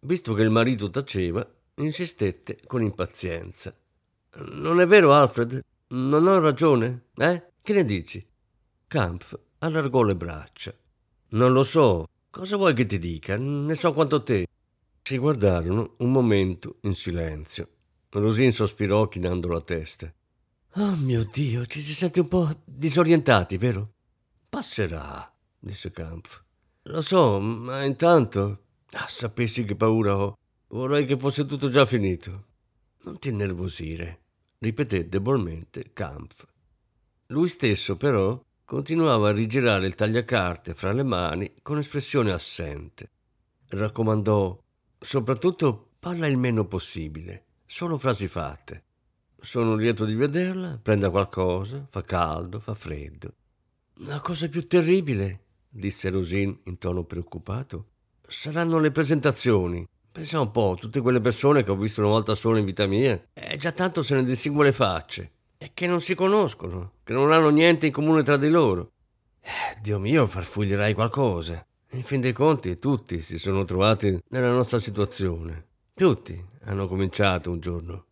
Visto 0.00 0.34
che 0.34 0.42
il 0.42 0.50
marito 0.50 0.90
taceva, 0.90 1.46
insistette 1.76 2.60
con 2.66 2.82
impazienza. 2.82 3.74
Non 4.34 4.80
è 4.80 4.86
vero, 4.86 5.14
Alfred? 5.14 5.60
Non 5.88 6.26
ho 6.26 6.38
ragione? 6.38 7.06
Eh? 7.16 7.50
Che 7.62 7.72
ne 7.72 7.84
dici? 7.84 8.24
Kampf 8.86 9.38
allargò 9.58 10.02
le 10.02 10.16
braccia. 10.16 10.74
Non 11.30 11.52
lo 11.52 11.62
so. 11.62 12.06
Cosa 12.30 12.56
vuoi 12.56 12.74
che 12.74 12.86
ti 12.86 12.98
dica? 12.98 13.36
Ne 13.36 13.74
so 13.74 13.92
quanto 13.92 14.22
te. 14.22 14.46
Si 15.02 15.18
guardarono 15.18 15.94
un 15.98 16.12
momento 16.12 16.76
in 16.82 16.94
silenzio. 16.94 17.68
Rosin 18.10 18.52
sospirò 18.52 19.08
chinando 19.08 19.48
la 19.48 19.60
testa. 19.60 20.12
Oh 20.76 20.96
mio 20.96 21.24
Dio, 21.30 21.66
ci 21.66 21.80
si 21.80 21.92
sente 21.92 22.20
un 22.20 22.28
po' 22.28 22.62
disorientati, 22.64 23.56
vero? 23.56 23.92
Passerà, 24.48 25.30
disse 25.58 25.90
Kampf. 25.90 26.42
Lo 26.86 27.00
so, 27.00 27.38
ma 27.38 27.84
intanto... 27.84 28.58
Ah, 28.94 29.06
sapessi 29.08 29.64
che 29.64 29.76
paura 29.76 30.18
ho. 30.18 30.36
Vorrei 30.68 31.06
che 31.06 31.16
fosse 31.16 31.46
tutto 31.46 31.68
già 31.68 31.86
finito. 31.86 32.46
Non 33.04 33.18
ti 33.18 33.30
innervosire, 33.30 34.20
ripeté 34.58 35.08
debolmente 35.08 35.92
Kampf. 35.92 36.46
Lui 37.28 37.48
stesso, 37.48 37.96
però, 37.96 38.42
continuava 38.64 39.28
a 39.28 39.32
rigirare 39.32 39.86
il 39.86 39.94
tagliacarte 39.94 40.74
fra 40.74 40.92
le 40.92 41.02
mani 41.02 41.54
con 41.62 41.78
espressione 41.78 42.32
assente. 42.32 43.10
Raccomandò, 43.68 44.58
soprattutto 44.98 45.92
parla 45.98 46.26
il 46.26 46.36
meno 46.36 46.66
possibile, 46.66 47.46
solo 47.64 47.96
frasi 47.96 48.28
fatte. 48.28 48.84
Sono 49.40 49.74
lieto 49.74 50.04
di 50.04 50.14
vederla, 50.14 50.78
prenda 50.80 51.10
qualcosa, 51.10 51.86
fa 51.88 52.02
caldo, 52.02 52.60
fa 52.60 52.74
freddo. 52.74 53.34
La 54.04 54.20
cosa 54.20 54.48
più 54.48 54.66
terribile, 54.66 55.41
disse 55.72 56.10
Rosin 56.10 56.56
in 56.64 56.78
tono 56.78 57.04
preoccupato, 57.04 57.86
saranno 58.28 58.78
le 58.78 58.90
presentazioni. 58.90 59.86
Pensa 60.12 60.40
un 60.40 60.50
po', 60.50 60.76
tutte 60.78 61.00
quelle 61.00 61.20
persone 61.20 61.62
che 61.62 61.70
ho 61.70 61.76
visto 61.76 62.02
una 62.02 62.10
volta 62.10 62.34
sola 62.34 62.58
in 62.58 62.66
vita 62.66 62.86
mia, 62.86 63.20
e 63.32 63.56
già 63.56 63.72
tanto 63.72 64.02
se 64.02 64.14
ne 64.14 64.24
distingue 64.24 64.66
le 64.66 64.72
facce, 64.72 65.30
e 65.56 65.70
che 65.72 65.86
non 65.86 66.02
si 66.02 66.14
conoscono, 66.14 66.92
che 67.02 67.14
non 67.14 67.32
hanno 67.32 67.48
niente 67.48 67.86
in 67.86 67.92
comune 67.92 68.22
tra 68.22 68.36
di 68.36 68.50
loro. 68.50 68.90
Eh, 69.40 69.80
Dio 69.80 69.98
mio, 69.98 70.26
farfuglierai 70.26 70.92
qualcosa. 70.92 71.64
In 71.92 72.02
fin 72.02 72.20
dei 72.20 72.32
conti, 72.32 72.78
tutti 72.78 73.20
si 73.20 73.38
sono 73.38 73.64
trovati 73.64 74.18
nella 74.28 74.52
nostra 74.52 74.78
situazione. 74.78 75.66
Tutti 75.94 76.42
hanno 76.64 76.86
cominciato 76.86 77.50
un 77.50 77.60
giorno. 77.60 78.06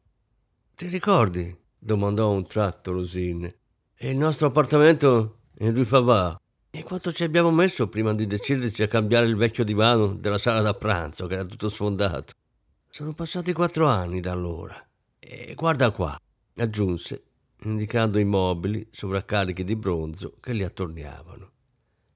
Ti 0.74 0.88
ricordi? 0.88 1.56
domandò 1.78 2.30
un 2.30 2.46
tratto 2.46 2.92
Rosin. 2.92 3.48
E 3.94 4.10
il 4.10 4.16
nostro 4.16 4.48
appartamento 4.48 5.38
in 5.58 5.74
Rue 5.74 5.84
Favard. 5.84 6.39
E 6.72 6.84
quanto 6.84 7.12
ci 7.12 7.24
abbiamo 7.24 7.50
messo 7.50 7.88
prima 7.88 8.14
di 8.14 8.26
deciderci 8.26 8.84
a 8.84 8.86
cambiare 8.86 9.26
il 9.26 9.34
vecchio 9.34 9.64
divano 9.64 10.14
della 10.14 10.38
sala 10.38 10.60
da 10.60 10.72
pranzo, 10.72 11.26
che 11.26 11.34
era 11.34 11.44
tutto 11.44 11.68
sfondato? 11.68 12.32
Sono 12.88 13.12
passati 13.12 13.52
quattro 13.52 13.86
anni 13.86 14.20
da 14.20 14.30
allora. 14.30 14.80
E 15.18 15.54
guarda 15.56 15.90
qua, 15.90 16.16
aggiunse, 16.56 17.24
indicando 17.64 18.20
i 18.20 18.24
mobili 18.24 18.86
sovraccarichi 18.88 19.64
di 19.64 19.74
bronzo 19.74 20.36
che 20.40 20.52
li 20.52 20.62
attorniavano. 20.62 21.50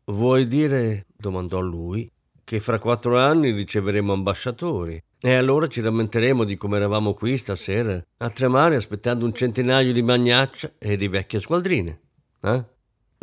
Vuoi 0.05 0.47
dire, 0.47 1.07
domandò 1.17 1.59
lui, 1.59 2.09
che 2.45 2.61
fra 2.61 2.79
quattro 2.79 3.19
anni 3.19 3.51
riceveremo 3.51 4.13
ambasciatori 4.13 5.03
e 5.21 5.35
allora 5.35 5.67
ci 5.67 5.81
rammenteremo 5.81 6.45
di 6.45 6.57
come 6.57 6.77
eravamo 6.77 7.15
qui 7.15 7.39
stasera 7.39 8.01
a 8.19 8.31
tremare 8.31 8.77
aspettando 8.77 9.25
un 9.25 9.33
centinaio 9.33 9.93
di 9.93 10.03
magnaccia 10.03 10.71
e 10.79 10.97
di 10.97 11.09
vecchie 11.09 11.41
squadrine. 11.41 12.01
Eh? 12.41 12.65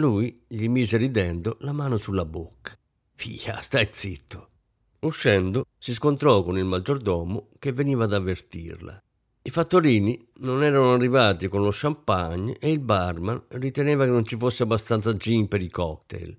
Lui 0.01 0.43
gli 0.47 0.67
mise 0.67 0.97
ridendo 0.97 1.57
la 1.59 1.73
mano 1.73 1.97
sulla 1.97 2.25
bocca. 2.25 2.75
Fia, 3.13 3.61
stai 3.61 3.87
zitto. 3.91 4.49
Uscendo, 5.01 5.67
si 5.77 5.93
scontrò 5.93 6.41
con 6.41 6.57
il 6.57 6.65
maggiordomo 6.65 7.49
che 7.59 7.71
veniva 7.71 8.05
ad 8.05 8.13
avvertirla. 8.13 8.99
I 9.43 9.49
fattorini 9.51 10.29
non 10.37 10.63
erano 10.63 10.93
arrivati 10.93 11.47
con 11.47 11.61
lo 11.61 11.69
champagne 11.71 12.57
e 12.57 12.71
il 12.71 12.79
barman 12.79 13.43
riteneva 13.49 14.05
che 14.05 14.09
non 14.09 14.25
ci 14.25 14.35
fosse 14.37 14.63
abbastanza 14.63 15.15
gin 15.15 15.47
per 15.47 15.61
i 15.61 15.69
cocktail. 15.69 16.35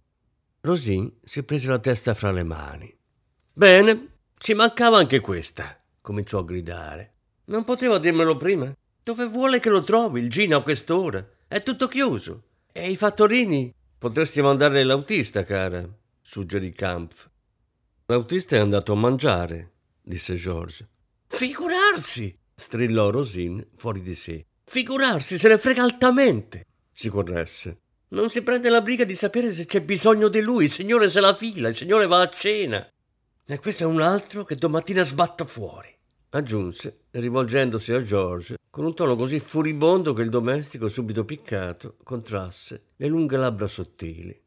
Rosin 0.63 1.19
si 1.23 1.45
prese 1.45 1.69
la 1.69 1.79
testa 1.79 2.15
fra 2.15 2.33
le 2.33 2.43
mani. 2.43 2.93
Bene, 3.53 4.07
ci 4.39 4.55
mancava 4.55 4.99
anche 4.99 5.21
questa, 5.21 5.81
cominciò 6.01 6.41
a 6.41 6.45
gridare. 6.45 7.15
Non 7.45 7.63
poteva 7.63 7.99
dirmelo 7.99 8.37
prima? 8.37 8.77
Dove 9.05 9.27
vuole 9.27 9.61
che 9.61 9.71
lo 9.71 9.83
trovi 9.83 10.21
il 10.21 10.31
gin 10.31 10.53
a 10.53 10.63
quest'ora? 10.63 11.25
È 11.47 11.63
tutto 11.63 11.87
chiuso. 11.87 12.43
E 12.75 12.91
i 12.91 12.97
fattorini? 12.97 13.71
Potresti 13.99 14.41
mandare 14.41 14.83
l'autista, 14.83 15.45
cara, 15.45 15.87
suggerì 16.23 16.73
Kampf. 16.73 17.29
L'autista 18.07 18.57
è 18.57 18.61
andato 18.61 18.93
a 18.93 18.97
mangiare, 18.97 19.73
disse 20.01 20.37
George. 20.37 20.89
Figurarsi! 21.27 22.35
strillò 22.55 23.11
Rosin 23.11 23.63
fuori 23.77 24.01
di 24.01 24.15
sé. 24.15 24.47
Figurarsi, 24.65 25.37
se 25.37 25.49
ne 25.49 25.59
frega 25.59 25.83
altamente! 25.83 26.67
si 26.91 27.11
corresse. 27.11 27.81
Non 28.09 28.31
si 28.31 28.43
prende 28.43 28.71
la 28.71 28.81
briga 28.81 29.05
di 29.05 29.15
sapere 29.15 29.53
se 29.53 29.67
c'è 29.67 29.83
bisogno 29.83 30.29
di 30.29 30.41
lui, 30.41 30.65
il 30.65 30.71
signore 30.71 31.11
se 31.11 31.21
la 31.21 31.35
fila, 31.35 31.69
il 31.69 31.75
signore 31.75 32.07
va 32.07 32.23
a 32.23 32.29
cena. 32.31 32.89
E 33.45 33.59
questo 33.59 33.83
è 33.83 33.87
un 33.87 34.01
altro 34.01 34.45
che 34.45 34.57
domattina 34.57 35.03
sbatta 35.03 35.45
fuori 35.45 35.92
aggiunse, 36.35 37.05
rivolgendosi 37.11 37.93
a 37.93 38.03
George 38.03 38.57
con 38.71 38.85
un 38.85 38.95
tono 38.95 39.17
così 39.17 39.39
furibondo 39.39 40.15
che 40.15 40.23
il 40.23 40.31
domestico, 40.31 40.89
subito 40.89 41.25
piccato, 41.25 41.97
contrasse 42.03 42.85
le 42.97 43.07
lunghe 43.07 43.37
labbra 43.37 43.67
sottili. 43.67 44.39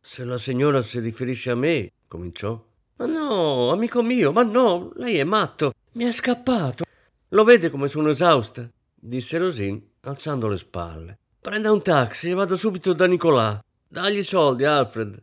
Se 0.00 0.24
la 0.24 0.36
signora 0.36 0.82
si 0.82 1.00
riferisce 1.00 1.50
a 1.50 1.54
me, 1.54 1.90
cominciò. 2.06 2.62
Ma 2.96 3.06
no, 3.06 3.70
amico 3.70 4.02
mio, 4.02 4.30
ma 4.32 4.42
no, 4.42 4.92
lei 4.96 5.16
è 5.16 5.24
matto, 5.24 5.72
mi 5.92 6.04
è 6.04 6.12
scappato. 6.12 6.84
Lo 7.30 7.44
vede 7.44 7.70
come 7.70 7.88
sono 7.88 8.10
esausta? 8.10 8.68
disse 8.94 9.38
Rosin, 9.38 9.82
alzando 10.00 10.48
le 10.48 10.58
spalle. 10.58 11.18
Prenda 11.40 11.72
un 11.72 11.82
taxi 11.82 12.30
e 12.30 12.34
vado 12.34 12.56
subito 12.56 12.92
da 12.92 13.06
Nicolà. 13.06 13.58
Dagli 13.88 14.18
i 14.18 14.22
soldi, 14.22 14.64
Alfred. 14.64 15.22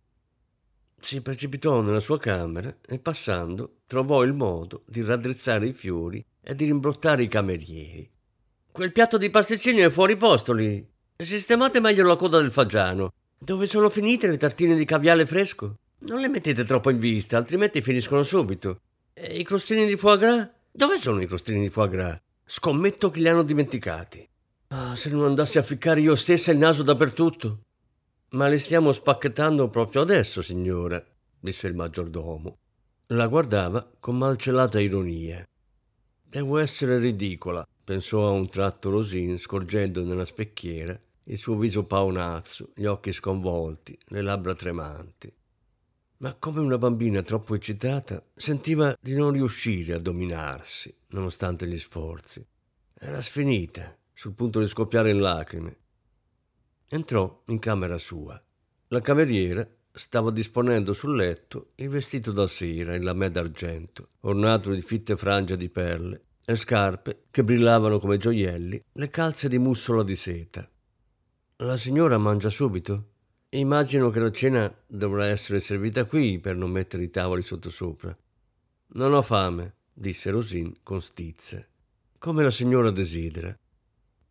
Si 1.01 1.21
precipitò 1.21 1.81
nella 1.81 1.99
sua 1.99 2.19
camera 2.19 2.75
e 2.85 2.99
passando 2.99 3.77
trovò 3.87 4.23
il 4.23 4.33
modo 4.33 4.83
di 4.85 5.01
raddrizzare 5.01 5.67
i 5.67 5.73
fiori 5.73 6.23
e 6.41 6.53
di 6.55 6.65
rimbrottare 6.65 7.23
i 7.23 7.27
camerieri. 7.27 8.09
Quel 8.71 8.91
piatto 8.91 9.17
di 9.17 9.29
pasticcini 9.29 9.79
è 9.79 9.89
fuori 9.89 10.17
posto 10.17 10.53
lì. 10.53 10.85
Sistemate 11.17 11.79
meglio 11.79 12.05
la 12.05 12.15
coda 12.15 12.39
del 12.39 12.51
fagiano. 12.51 13.11
Dove 13.37 13.65
sono 13.65 13.89
finite 13.89 14.27
le 14.27 14.37
tartine 14.37 14.75
di 14.75 14.85
caviale 14.85 15.25
fresco? 15.25 15.75
Non 15.99 16.19
le 16.19 16.29
mettete 16.29 16.63
troppo 16.63 16.89
in 16.89 16.97
vista, 16.97 17.37
altrimenti 17.37 17.81
finiscono 17.81 18.23
subito. 18.23 18.81
E 19.13 19.37
i 19.37 19.43
crostini 19.43 19.85
di 19.85 19.97
foie 19.97 20.17
gras? 20.17 20.49
Dove 20.71 20.97
sono 20.97 21.21
i 21.21 21.27
crostini 21.27 21.61
di 21.61 21.69
foie 21.69 21.89
gras? 21.89 22.19
Scommetto 22.45 23.09
che 23.09 23.19
li 23.19 23.27
hanno 23.27 23.43
dimenticati. 23.43 24.27
Ah, 24.69 24.95
se 24.95 25.09
non 25.09 25.25
andassi 25.25 25.57
a 25.57 25.63
ficcare 25.63 25.99
io 26.01 26.15
stessa 26.15 26.51
il 26.51 26.57
naso 26.57 26.83
dappertutto. 26.83 27.63
Ma 28.31 28.47
li 28.47 28.59
stiamo 28.59 28.91
spacchettando 28.91 29.69
proprio 29.69 30.01
adesso, 30.01 30.41
signora, 30.41 31.03
disse 31.39 31.67
il 31.67 31.75
maggiordomo. 31.75 32.57
La 33.07 33.25
guardava 33.27 33.89
con 33.99 34.17
malcelata 34.17 34.79
ironia. 34.79 35.43
Devo 36.23 36.59
essere 36.59 36.99
ridicola, 36.99 37.67
pensò 37.83 38.27
a 38.27 38.31
un 38.31 38.47
tratto 38.47 38.91
Rosin, 38.91 39.39
scorgendo 39.39 40.03
nella 40.03 40.25
specchiera 40.25 40.99
il 41.23 41.37
suo 41.37 41.57
viso 41.57 41.83
paonazzo, 41.83 42.71
gli 42.75 42.85
occhi 42.85 43.11
sconvolti, 43.11 43.97
le 44.09 44.21
labbra 44.21 44.53
tremanti. 44.53 45.31
Ma 46.17 46.35
come 46.35 46.59
una 46.59 46.77
bambina 46.77 47.23
troppo 47.23 47.55
eccitata, 47.55 48.23
sentiva 48.35 48.95
di 48.99 49.15
non 49.15 49.31
riuscire 49.31 49.93
a 49.93 49.99
dominarsi, 49.99 50.95
nonostante 51.09 51.65
gli 51.65 51.77
sforzi. 51.79 52.45
Era 52.93 53.21
sfinita, 53.21 53.97
sul 54.13 54.33
punto 54.33 54.59
di 54.59 54.67
scoppiare 54.67 55.11
in 55.11 55.19
lacrime. 55.19 55.77
Entrò 56.91 57.43
in 57.47 57.59
camera 57.59 57.99
sua. 57.99 58.41
La 58.87 58.99
cameriera 59.01 59.67
stava 59.91 60.31
disponendo 60.31 60.93
sul 60.93 61.15
letto 61.15 61.73
il 61.75 61.89
vestito 61.89 62.31
da 62.31 62.47
sera 62.47 62.95
in 62.95 63.03
lamè 63.03 63.29
d'argento, 63.29 64.07
ornato 64.21 64.71
di 64.71 64.81
fitte 64.81 65.15
frange 65.15 65.55
di 65.55 65.69
perle, 65.69 66.23
le 66.43 66.55
scarpe 66.55 67.25
che 67.29 67.43
brillavano 67.43 67.99
come 67.99 68.17
gioielli, 68.17 68.83
le 68.93 69.09
calze 69.09 69.47
di 69.47 69.59
mussola 69.59 70.01
di 70.03 70.15
seta. 70.15 70.67
La 71.57 71.77
signora 71.77 72.17
mangia 72.17 72.49
subito? 72.49 73.09
Immagino 73.49 74.09
che 74.09 74.19
la 74.19 74.31
cena 74.31 74.73
dovrà 74.87 75.27
essere 75.27 75.59
servita 75.59 76.05
qui 76.05 76.39
per 76.39 76.55
non 76.55 76.71
mettere 76.71 77.03
i 77.03 77.11
tavoli 77.11 77.43
sottosopra. 77.43 78.17
Non 78.93 79.13
ho 79.13 79.21
fame, 79.21 79.75
disse 79.93 80.31
Rosin 80.31 80.77
con 80.81 81.03
stizza. 81.03 81.63
Come 82.17 82.41
la 82.41 82.51
signora 82.51 82.89
desidera. 82.89 83.55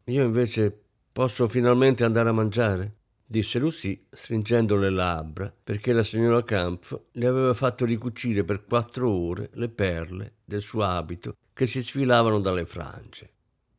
Io 0.04 0.24
invece 0.24 0.86
Posso 1.18 1.48
finalmente 1.48 2.04
andare 2.04 2.28
a 2.28 2.32
mangiare? 2.32 2.94
disse 3.26 3.58
Lucy 3.58 4.06
stringendo 4.08 4.76
le 4.76 4.88
labbra 4.88 5.52
perché 5.64 5.92
la 5.92 6.04
signora 6.04 6.44
Kampf 6.44 6.96
le 7.10 7.26
aveva 7.26 7.54
fatto 7.54 7.84
ricucire 7.84 8.44
per 8.44 8.64
quattro 8.64 9.10
ore 9.10 9.50
le 9.54 9.68
perle 9.68 10.34
del 10.44 10.62
suo 10.62 10.84
abito 10.84 11.34
che 11.52 11.66
si 11.66 11.82
sfilavano 11.82 12.38
dalle 12.38 12.66
frange. 12.66 13.32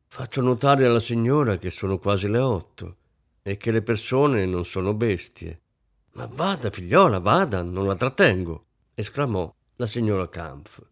Faccio 0.08 0.42
notare 0.42 0.86
alla 0.86 1.00
signora 1.00 1.56
che 1.56 1.70
sono 1.70 1.98
quasi 1.98 2.28
le 2.28 2.40
otto 2.40 2.98
e 3.42 3.56
che 3.56 3.72
le 3.72 3.84
persone 3.84 4.46
non 4.46 4.66
sono 4.66 4.94
bestie. 4.94 5.62
Ma 6.16 6.26
vada, 6.30 6.70
figliola, 6.70 7.20
vada, 7.20 7.62
non 7.62 7.88
la 7.88 7.96
trattengo, 7.96 8.66
esclamò 8.94 9.50
la 9.78 9.88
signora 9.88 10.28
Kampf. 10.28 10.86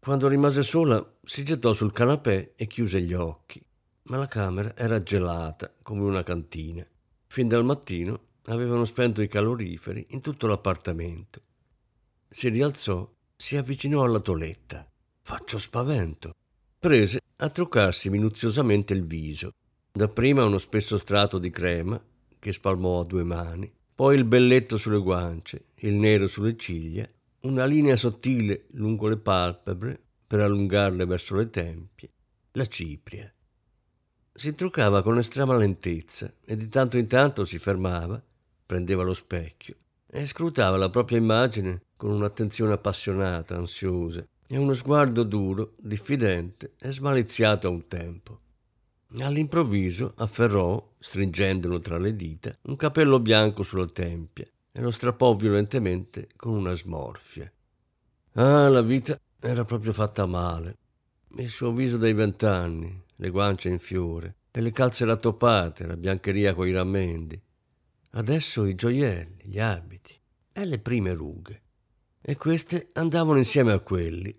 Quando 0.00 0.26
rimase 0.26 0.64
sola 0.64 1.08
si 1.22 1.44
gettò 1.44 1.72
sul 1.72 1.92
canapè 1.92 2.54
e 2.56 2.66
chiuse 2.66 3.00
gli 3.00 3.14
occhi 3.14 3.64
ma 4.04 4.16
la 4.16 4.26
camera 4.26 4.74
era 4.76 5.02
gelata 5.02 5.72
come 5.82 6.02
una 6.02 6.22
cantina. 6.22 6.86
Fin 7.26 7.48
dal 7.48 7.64
mattino 7.64 8.28
avevano 8.44 8.84
spento 8.84 9.22
i 9.22 9.28
caloriferi 9.28 10.06
in 10.10 10.20
tutto 10.20 10.46
l'appartamento. 10.46 11.40
Si 12.28 12.48
rialzò, 12.48 13.08
si 13.36 13.56
avvicinò 13.56 14.04
alla 14.04 14.20
toletta. 14.20 14.88
Faccio 15.22 15.58
spavento. 15.58 16.34
Prese 16.78 17.20
a 17.36 17.50
truccarsi 17.50 18.10
minuziosamente 18.10 18.94
il 18.94 19.04
viso. 19.04 19.52
Dapprima 19.92 20.44
uno 20.44 20.58
spesso 20.58 20.96
strato 20.96 21.38
di 21.38 21.50
crema 21.50 22.02
che 22.38 22.52
spalmò 22.52 23.00
a 23.00 23.04
due 23.04 23.22
mani, 23.22 23.70
poi 23.94 24.16
il 24.16 24.24
belletto 24.24 24.76
sulle 24.76 24.98
guance, 24.98 25.66
il 25.80 25.94
nero 25.94 26.26
sulle 26.26 26.56
ciglia, 26.56 27.08
una 27.40 27.64
linea 27.64 27.96
sottile 27.96 28.64
lungo 28.72 29.08
le 29.08 29.18
palpebre 29.18 30.00
per 30.26 30.40
allungarle 30.40 31.04
verso 31.04 31.36
le 31.36 31.50
tempie, 31.50 32.10
la 32.52 32.66
cipria. 32.66 33.32
Si 34.40 34.54
truccava 34.54 35.02
con 35.02 35.18
estrema 35.18 35.54
lentezza 35.54 36.32
e 36.46 36.56
di 36.56 36.66
tanto 36.70 36.96
in 36.96 37.06
tanto 37.06 37.44
si 37.44 37.58
fermava, 37.58 38.18
prendeva 38.64 39.02
lo 39.02 39.12
specchio 39.12 39.74
e 40.06 40.24
scrutava 40.24 40.78
la 40.78 40.88
propria 40.88 41.18
immagine 41.18 41.82
con 41.94 42.10
un'attenzione 42.12 42.72
appassionata, 42.72 43.54
ansiosa 43.54 44.26
e 44.46 44.56
uno 44.56 44.72
sguardo 44.72 45.24
duro, 45.24 45.74
diffidente 45.76 46.72
e 46.80 46.90
smaliziato 46.90 47.66
a 47.66 47.70
un 47.70 47.86
tempo. 47.86 48.40
All'improvviso 49.18 50.14
afferrò, 50.16 50.94
stringendolo 50.98 51.76
tra 51.76 51.98
le 51.98 52.16
dita, 52.16 52.56
un 52.62 52.76
capello 52.76 53.20
bianco 53.20 53.62
sulla 53.62 53.84
tempia 53.84 54.46
e 54.72 54.80
lo 54.80 54.90
strappò 54.90 55.34
violentemente 55.34 56.28
con 56.36 56.54
una 56.54 56.72
smorfia. 56.72 57.52
Ah, 58.36 58.70
la 58.70 58.80
vita 58.80 59.20
era 59.38 59.66
proprio 59.66 59.92
fatta 59.92 60.24
male. 60.24 60.78
Il 61.36 61.50
suo 61.50 61.72
viso 61.72 61.98
dai 61.98 62.14
vent'anni, 62.14 63.08
le 63.20 63.30
guance 63.30 63.68
in 63.68 63.78
fiore, 63.78 64.36
e 64.50 64.60
le 64.60 64.72
calze 64.72 65.04
rattoppate, 65.04 65.86
la 65.86 65.96
biancheria 65.96 66.54
coi 66.54 66.72
rammendi. 66.72 67.40
Adesso 68.12 68.64
i 68.64 68.74
gioielli, 68.74 69.42
gli 69.44 69.60
abiti 69.60 70.18
e 70.52 70.64
le 70.64 70.78
prime 70.78 71.14
rughe. 71.14 71.62
E 72.20 72.36
queste 72.36 72.88
andavano 72.94 73.38
insieme 73.38 73.72
a 73.72 73.78
quelli. 73.78 74.36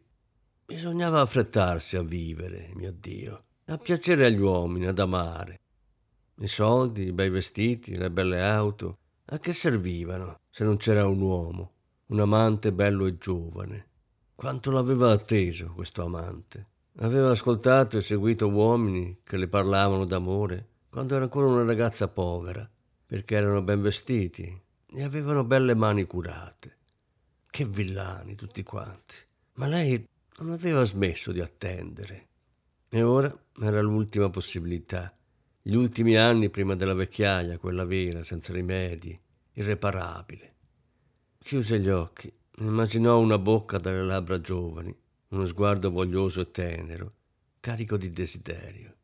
Bisognava 0.65 1.21
affrettarsi 1.21 1.95
a 1.95 2.01
vivere, 2.01 2.71
mio 2.73 2.91
Dio 2.91 3.45
a 3.65 3.77
piacere 3.77 4.25
agli 4.25 4.39
uomini, 4.39 4.85
ad 4.87 4.99
amare. 4.99 5.61
I 6.39 6.47
soldi, 6.47 7.03
i 7.03 7.13
bei 7.13 7.29
vestiti, 7.29 7.95
le 7.95 8.11
belle 8.11 8.43
auto, 8.43 8.97
a 9.25 9.39
che 9.39 9.53
servivano 9.53 10.41
se 10.49 10.65
non 10.65 10.75
c'era 10.75 11.07
un 11.07 11.21
uomo, 11.21 11.73
un 12.07 12.19
amante 12.19 12.73
bello 12.73 13.05
e 13.05 13.17
giovane? 13.17 13.87
Quanto 14.35 14.71
l'aveva 14.71 15.11
atteso 15.11 15.71
questo 15.73 16.03
amante? 16.03 16.67
Aveva 16.97 17.31
ascoltato 17.31 17.97
e 17.97 18.01
seguito 18.01 18.49
uomini 18.49 19.21
che 19.23 19.37
le 19.37 19.47
parlavano 19.47 20.05
d'amore 20.05 20.67
quando 20.89 21.15
era 21.15 21.23
ancora 21.23 21.47
una 21.47 21.63
ragazza 21.63 22.09
povera, 22.09 22.69
perché 23.05 23.35
erano 23.35 23.61
ben 23.61 23.81
vestiti 23.81 24.61
e 24.93 25.03
avevano 25.03 25.45
belle 25.45 25.73
mani 25.73 26.05
curate. 26.05 26.77
Che 27.49 27.65
villani 27.65 28.35
tutti 28.35 28.61
quanti. 28.63 29.15
Ma 29.53 29.67
lei 29.67 30.05
non 30.39 30.51
aveva 30.51 30.83
smesso 30.83 31.31
di 31.31 31.39
attendere. 31.39 32.27
E 32.89 33.01
ora 33.01 33.33
era 33.61 33.81
l'ultima 33.81 34.29
possibilità. 34.29 35.13
Gli 35.61 35.75
ultimi 35.75 36.17
anni 36.17 36.49
prima 36.49 36.75
della 36.75 36.93
vecchiaia, 36.93 37.57
quella 37.57 37.85
vera, 37.85 38.21
senza 38.23 38.51
rimedi, 38.51 39.17
irreparabile. 39.53 40.55
Chiuse 41.37 41.79
gli 41.79 41.89
occhi, 41.89 42.31
immaginò 42.57 43.17
una 43.19 43.37
bocca 43.37 43.77
dalle 43.77 44.03
labbra 44.03 44.41
giovani, 44.41 44.93
uno 45.31 45.45
sguardo 45.45 45.91
voglioso 45.91 46.41
e 46.41 46.51
tenero, 46.51 47.13
carico 47.59 47.97
di 47.97 48.09
desiderio. 48.11 48.95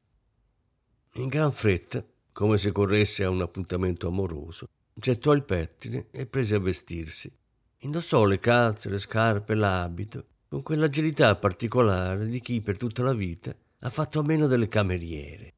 In 1.13 1.27
gran 1.27 1.51
fretta, 1.51 2.05
come 2.31 2.57
se 2.57 2.71
corresse 2.71 3.23
a 3.23 3.29
un 3.29 3.41
appuntamento 3.41 4.07
amoroso, 4.07 4.67
gettò 4.93 5.31
il 5.31 5.43
pettine 5.43 6.07
e 6.11 6.25
prese 6.25 6.55
a 6.55 6.59
vestirsi. 6.59 7.31
Indossò 7.79 8.25
le 8.25 8.39
calze, 8.39 8.89
le 8.89 8.99
scarpe, 8.99 9.55
l'abito, 9.55 10.25
con 10.49 10.63
quell'agilità 10.63 11.35
particolare 11.35 12.25
di 12.25 12.39
chi 12.41 12.61
per 12.61 12.77
tutta 12.77 13.03
la 13.03 13.13
vita 13.13 13.55
ha 13.79 13.89
fatto 13.89 14.19
a 14.19 14.23
meno 14.23 14.47
delle 14.47 14.67
cameriere. 14.67 15.53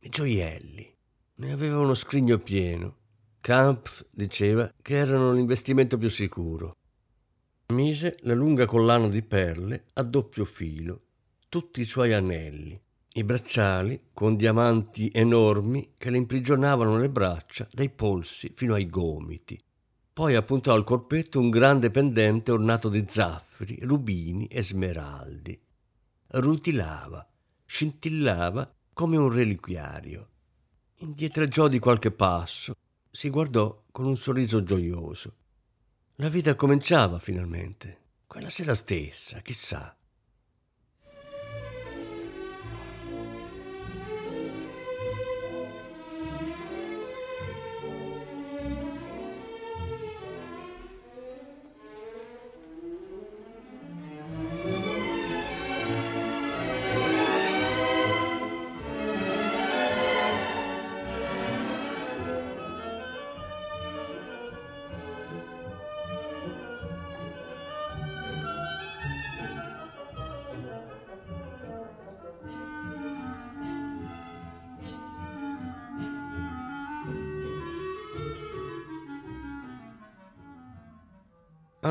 I 0.00 0.08
gioielli. 0.08 0.92
Ne 1.36 1.52
aveva 1.52 1.78
uno 1.78 1.94
scrigno 1.94 2.38
pieno. 2.38 2.96
Kampf 3.40 4.06
diceva 4.10 4.72
che 4.80 4.96
erano 4.96 5.32
l'investimento 5.32 5.96
più 5.96 6.08
sicuro. 6.08 6.76
Mise 7.72 8.18
la 8.20 8.34
lunga 8.34 8.66
collana 8.66 9.08
di 9.08 9.22
perle 9.22 9.86
a 9.94 10.02
doppio 10.02 10.44
filo, 10.44 11.00
tutti 11.48 11.80
i 11.80 11.84
suoi 11.84 12.12
anelli, 12.12 12.78
i 13.14 13.24
bracciali 13.24 14.08
con 14.12 14.36
diamanti 14.36 15.10
enormi 15.12 15.92
che 15.96 16.10
le 16.10 16.18
imprigionavano 16.18 16.98
le 16.98 17.08
braccia 17.08 17.68
dai 17.72 17.90
polsi 17.90 18.50
fino 18.52 18.74
ai 18.74 18.88
gomiti. 18.88 19.58
Poi 20.12 20.34
appuntò 20.34 20.74
al 20.74 20.84
corpetto 20.84 21.40
un 21.40 21.50
grande 21.50 21.90
pendente 21.90 22.52
ornato 22.52 22.88
di 22.88 23.04
zaffiri, 23.08 23.78
rubini 23.82 24.46
e 24.46 24.62
smeraldi. 24.62 25.58
Rutilava 26.28 27.26
scintillava 27.64 28.72
come 28.92 29.16
un 29.16 29.32
reliquiario. 29.32 30.28
Indietreggiò 30.98 31.66
di 31.66 31.78
qualche 31.78 32.12
passo, 32.12 32.76
si 33.10 33.28
guardò 33.30 33.82
con 33.90 34.06
un 34.06 34.16
sorriso 34.16 34.62
gioioso. 34.62 35.34
La 36.18 36.28
vita 36.28 36.54
cominciava 36.54 37.18
finalmente, 37.18 37.98
quella 38.28 38.48
sera 38.48 38.76
stessa, 38.76 39.40
chissà. 39.40 39.96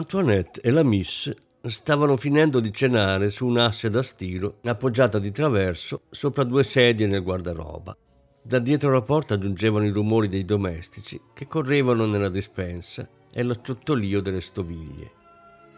Antoinette 0.04 0.60
e 0.60 0.70
la 0.72 0.84
Miss 0.84 1.34
stavano 1.62 2.18
finendo 2.18 2.60
di 2.60 2.74
cenare 2.74 3.30
su 3.30 3.48
un'asse 3.48 3.90
da 3.90 4.04
stiro 4.04 4.58
appoggiata 4.66 5.18
di 5.18 5.32
traverso 5.32 6.02
sopra 6.10 6.44
due 6.44 6.66
sedie 6.66 7.08
nel 7.08 7.24
guardaroba. 7.24 7.96
Da 8.42 8.60
dietro 8.60 8.92
la 8.92 9.02
porta 9.02 9.38
giungevano 9.38 9.86
i 9.86 9.92
rumori 9.92 10.28
dei 10.28 10.44
domestici 10.44 11.20
che 11.34 11.48
correvano 11.48 12.06
nella 12.06 12.28
dispensa 12.28 13.08
e 13.32 13.44
l'acciottolio 13.44 14.20
delle 14.20 14.42
stoviglie. 14.42 15.12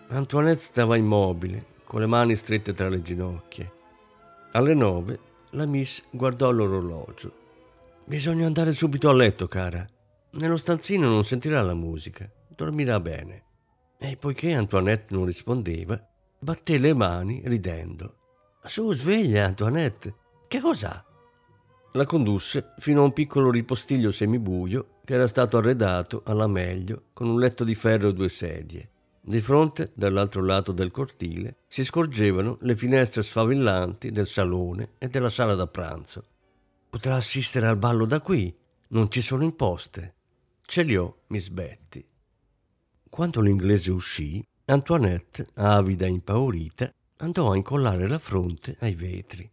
Antoinette 0.07 0.59
stava 0.59 0.95
immobile, 0.95 1.63
con 1.83 1.99
le 1.99 2.07
mani 2.07 2.35
strette 2.35 2.73
tra 2.73 2.89
le 2.89 3.03
ginocchia. 3.03 3.71
Alle 4.53 4.73
nove 4.73 5.19
la 5.51 5.67
Miss 5.67 6.01
guardò 6.09 6.49
l'orologio. 6.49 7.31
Bisogna 8.05 8.47
andare 8.47 8.71
subito 8.71 9.07
a 9.07 9.13
letto, 9.13 9.47
cara. 9.47 9.85
Nello 10.31 10.57
stanzino 10.57 11.07
non 11.07 11.23
sentirà 11.23 11.61
la 11.61 11.75
musica, 11.75 12.27
dormirà 12.47 12.99
bene. 12.99 13.44
E 13.97 14.17
poiché 14.17 14.53
Antoinette 14.53 15.13
non 15.15 15.25
rispondeva, 15.25 15.99
batté 16.39 16.77
le 16.77 16.93
mani 16.93 17.41
ridendo. 17.45 18.17
Su, 18.63 18.91
sveglia, 18.93 19.45
Antoinette. 19.45 20.15
Che 20.47 20.59
cos'ha? 20.59 21.03
La 21.93 22.05
condusse 22.05 22.73
fino 22.77 23.01
a 23.01 23.05
un 23.05 23.13
piccolo 23.13 23.49
ripostiglio 23.49 24.11
semibuio 24.11 24.99
che 25.05 25.13
era 25.13 25.27
stato 25.27 25.57
arredato 25.57 26.23
alla 26.25 26.47
meglio 26.47 27.05
con 27.13 27.27
un 27.27 27.39
letto 27.39 27.63
di 27.63 27.73
ferro 27.73 28.09
e 28.09 28.13
due 28.13 28.27
sedie. 28.27 28.89
Di 29.21 29.39
fronte, 29.39 29.91
dall'altro 29.95 30.43
lato 30.43 30.71
del 30.71 30.91
cortile, 30.91 31.59
si 31.67 31.83
scorgevano 31.85 32.57
le 32.61 32.75
finestre 32.75 33.23
sfavillanti 33.23 34.11
del 34.11 34.27
salone 34.27 34.95
e 34.97 35.07
della 35.07 35.29
sala 35.29 35.55
da 35.55 35.67
pranzo. 35.67 36.23
Potrà 36.89 37.15
assistere 37.15 37.67
al 37.67 37.77
ballo 37.77 38.05
da 38.05 38.19
qui, 38.19 38.55
non 38.89 39.09
ci 39.09 39.21
sono 39.21 39.43
imposte. 39.43 40.15
Ce 40.61 40.83
li 40.83 40.95
ho, 40.95 41.21
Miss 41.27 41.49
Betty. 41.49 42.05
Quando 43.15 43.39
l'inglese 43.39 43.91
uscì, 43.91 44.45
Antoinette, 44.65 45.47
avida 45.53 46.05
e 46.05 46.09
impaurita, 46.09 46.91
andò 47.19 47.49
a 47.49 47.55
incollare 47.55 48.09
la 48.09 48.19
fronte 48.19 48.75
ai 48.81 48.93
vetri. 48.93 49.49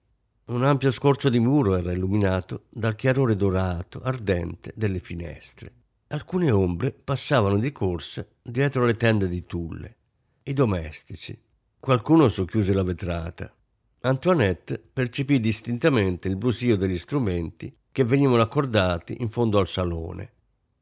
Un 0.46 0.64
ampio 0.64 0.90
scorcio 0.90 1.28
di 1.28 1.38
muro 1.38 1.76
era 1.76 1.92
illuminato 1.92 2.64
dal 2.70 2.96
chiarore 2.96 3.36
dorato, 3.36 4.00
ardente 4.02 4.72
delle 4.74 4.98
finestre. 4.98 5.72
Alcune 6.08 6.50
ombre 6.50 6.90
passavano 6.90 7.56
di 7.56 7.70
corsa 7.70 8.26
dietro 8.42 8.84
le 8.84 8.96
tende 8.96 9.28
di 9.28 9.46
tulle. 9.46 9.96
I 10.42 10.54
domestici. 10.54 11.40
Qualcuno 11.78 12.26
socchiuse 12.26 12.74
la 12.74 12.82
vetrata. 12.82 13.54
Antoinette 14.00 14.82
percepì 14.92 15.38
distintamente 15.38 16.26
il 16.26 16.34
brusio 16.34 16.74
degli 16.74 16.98
strumenti 16.98 17.72
che 17.92 18.02
venivano 18.02 18.42
accordati 18.42 19.18
in 19.20 19.30
fondo 19.30 19.60
al 19.60 19.68
salone. 19.68 20.32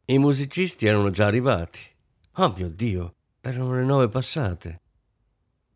I 0.06 0.16
musicisti 0.16 0.86
erano 0.86 1.10
già 1.10 1.26
arrivati. 1.26 1.89
Oh 2.34 2.54
mio 2.56 2.68
Dio, 2.68 3.14
erano 3.40 3.74
le 3.74 3.84
nove 3.84 4.08
passate. 4.08 4.80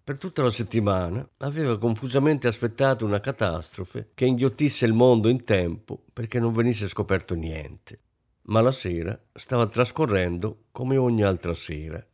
Per 0.05 0.19
tutta 0.19 0.43
la 0.43 0.51
settimana 0.51 1.27
aveva 1.39 1.79
confusamente 1.79 2.47
aspettato 2.47 3.05
una 3.05 3.21
catastrofe 3.21 4.11
che 4.15 4.25
inghiottisse 4.25 4.85
il 4.85 4.93
mondo 4.93 5.29
in 5.29 5.45
tempo 5.45 6.05
perché 6.13 6.39
non 6.39 6.53
venisse 6.53 6.87
scoperto 6.87 7.35
niente. 7.35 8.01
Ma 8.43 8.61
la 8.61 8.71
sera 8.71 9.19
stava 9.33 9.67
trascorrendo 9.67 10.67
come 10.71 10.97
ogni 10.97 11.23
altra 11.23 11.55
sera. 11.55 12.05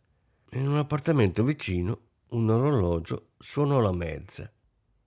In 0.52 0.68
un 0.68 0.78
appartamento 0.78 1.42
vicino 1.42 1.98
un 2.30 2.48
orologio 2.48 3.30
suonò 3.38 3.80
la 3.80 3.92
mezza. 3.92 4.50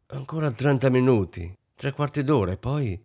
Ancora 0.08 0.52
30 0.52 0.89
minuti, 0.89 1.58
tre 1.74 1.91
quarti 1.91 2.24
d'ora 2.24 2.52
e 2.52 2.58
poi... 2.58 3.04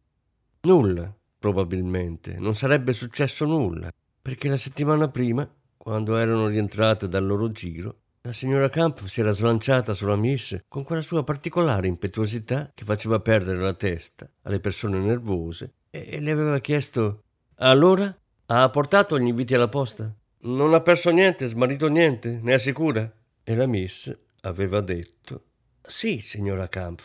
Nulla, 0.62 1.16
probabilmente. 1.38 2.36
Non 2.38 2.54
sarebbe 2.54 2.92
successo 2.92 3.44
nulla, 3.44 3.90
perché 4.20 4.48
la 4.48 4.56
settimana 4.56 5.08
prima, 5.08 5.48
quando 5.78 6.18
erano 6.18 6.48
rientrate 6.48 7.08
dal 7.08 7.24
loro 7.24 7.48
giro, 7.48 8.00
la 8.22 8.32
signora 8.32 8.68
Camp 8.68 9.06
si 9.06 9.20
era 9.20 9.30
slanciata 9.30 9.94
sulla 9.94 10.16
Miss 10.16 10.64
con 10.68 10.82
quella 10.82 11.00
sua 11.00 11.24
particolare 11.24 11.86
impetuosità 11.86 12.70
che 12.74 12.84
faceva 12.84 13.20
perdere 13.20 13.58
la 13.58 13.72
testa 13.72 14.28
alle 14.42 14.60
persone 14.60 14.98
nervose 14.98 15.76
e 15.88 16.20
le 16.20 16.30
aveva 16.30 16.58
chiesto 16.58 17.22
Allora? 17.56 18.14
Ha 18.46 18.68
portato 18.68 19.18
gli 19.18 19.28
inviti 19.28 19.54
alla 19.54 19.68
posta? 19.68 20.14
Non 20.40 20.74
ha 20.74 20.80
perso 20.80 21.10
niente, 21.10 21.46
smarrito 21.46 21.88
niente, 21.88 22.38
ne 22.42 22.54
assicura? 22.54 23.10
E 23.42 23.54
la 23.54 23.66
Miss 23.66 24.14
aveva 24.42 24.80
detto 24.80 25.44
Sì, 25.80 26.18
signora 26.18 26.68
Camp. 26.68 27.00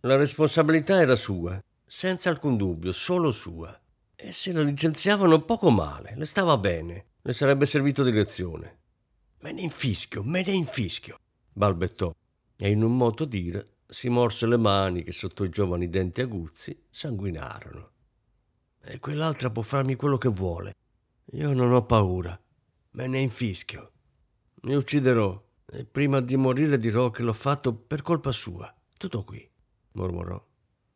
La 0.00 0.16
responsabilità 0.16 1.00
era 1.00 1.14
sua, 1.14 1.62
senza 1.86 2.30
alcun 2.30 2.56
dubbio, 2.56 2.90
solo 2.90 3.30
sua. 3.30 3.78
E 4.16 4.32
se 4.32 4.50
la 4.50 4.62
licenziavano 4.62 5.42
poco 5.42 5.70
male, 5.70 6.14
le 6.16 6.24
stava 6.24 6.56
bene, 6.58 7.06
le 7.22 7.32
sarebbe 7.32 7.66
servito 7.66 8.02
di 8.02 8.12
lezione. 8.12 8.78
Me 9.40 9.52
ne 9.52 9.62
infischio, 9.62 10.22
me 10.24 10.44
ne 10.44 10.52
infischio, 10.52 11.16
balbettò 11.52 12.12
e 12.56 12.70
in 12.70 12.82
un 12.82 12.96
moto 12.96 13.24
dire 13.24 13.78
si 13.88 14.08
morse 14.08 14.46
le 14.46 14.56
mani 14.56 15.02
che 15.02 15.12
sotto 15.12 15.44
i 15.44 15.48
giovani 15.48 15.88
denti 15.88 16.20
aguzzi 16.20 16.84
sanguinarono. 16.88 17.90
E 18.80 18.98
quell'altra 18.98 19.50
può 19.50 19.62
farmi 19.62 19.96
quello 19.96 20.16
che 20.16 20.28
vuole. 20.28 20.74
Io 21.32 21.52
non 21.52 21.72
ho 21.72 21.84
paura, 21.84 22.40
me 22.92 23.06
ne 23.06 23.20
infischio. 23.20 23.90
Mi 24.62 24.74
ucciderò 24.74 25.40
e 25.66 25.84
prima 25.84 26.20
di 26.20 26.36
morire 26.36 26.78
dirò 26.78 27.10
che 27.10 27.22
l'ho 27.22 27.32
fatto 27.32 27.74
per 27.74 28.02
colpa 28.02 28.32
sua. 28.32 28.72
Tutto 28.96 29.24
qui, 29.24 29.48
mormorò. 29.92 30.40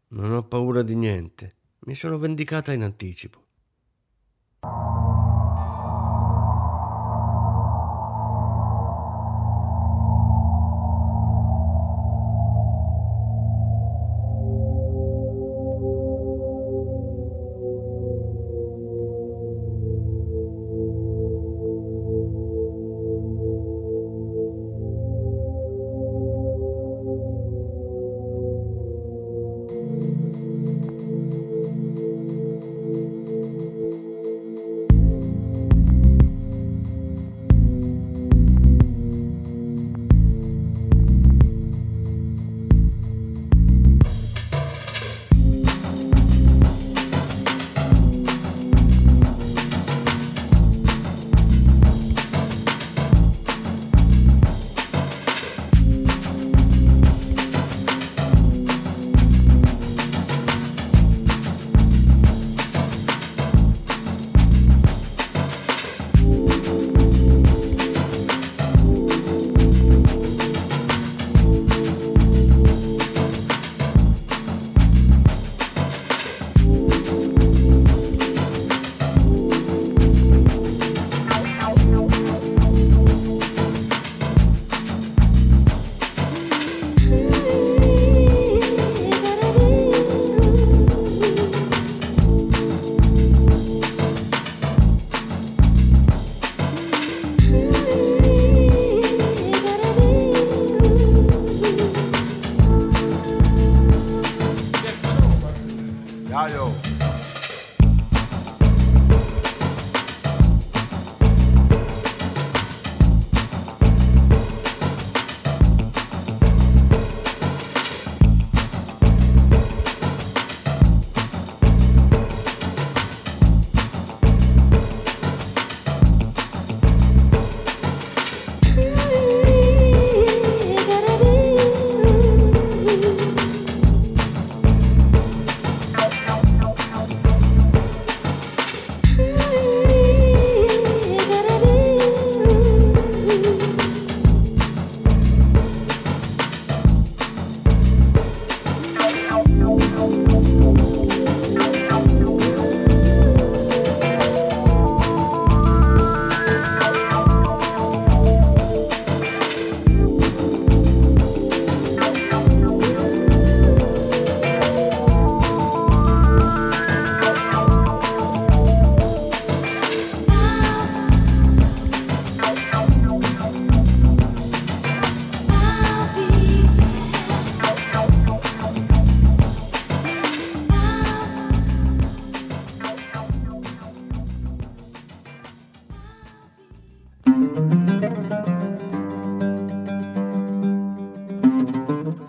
Non 0.08 0.32
ho 0.32 0.44
paura 0.44 0.82
di 0.82 0.94
niente. 0.94 1.56
Mi 1.80 1.94
sono 1.94 2.18
vendicata 2.18 2.72
in 2.72 2.82
anticipo. 2.82 3.45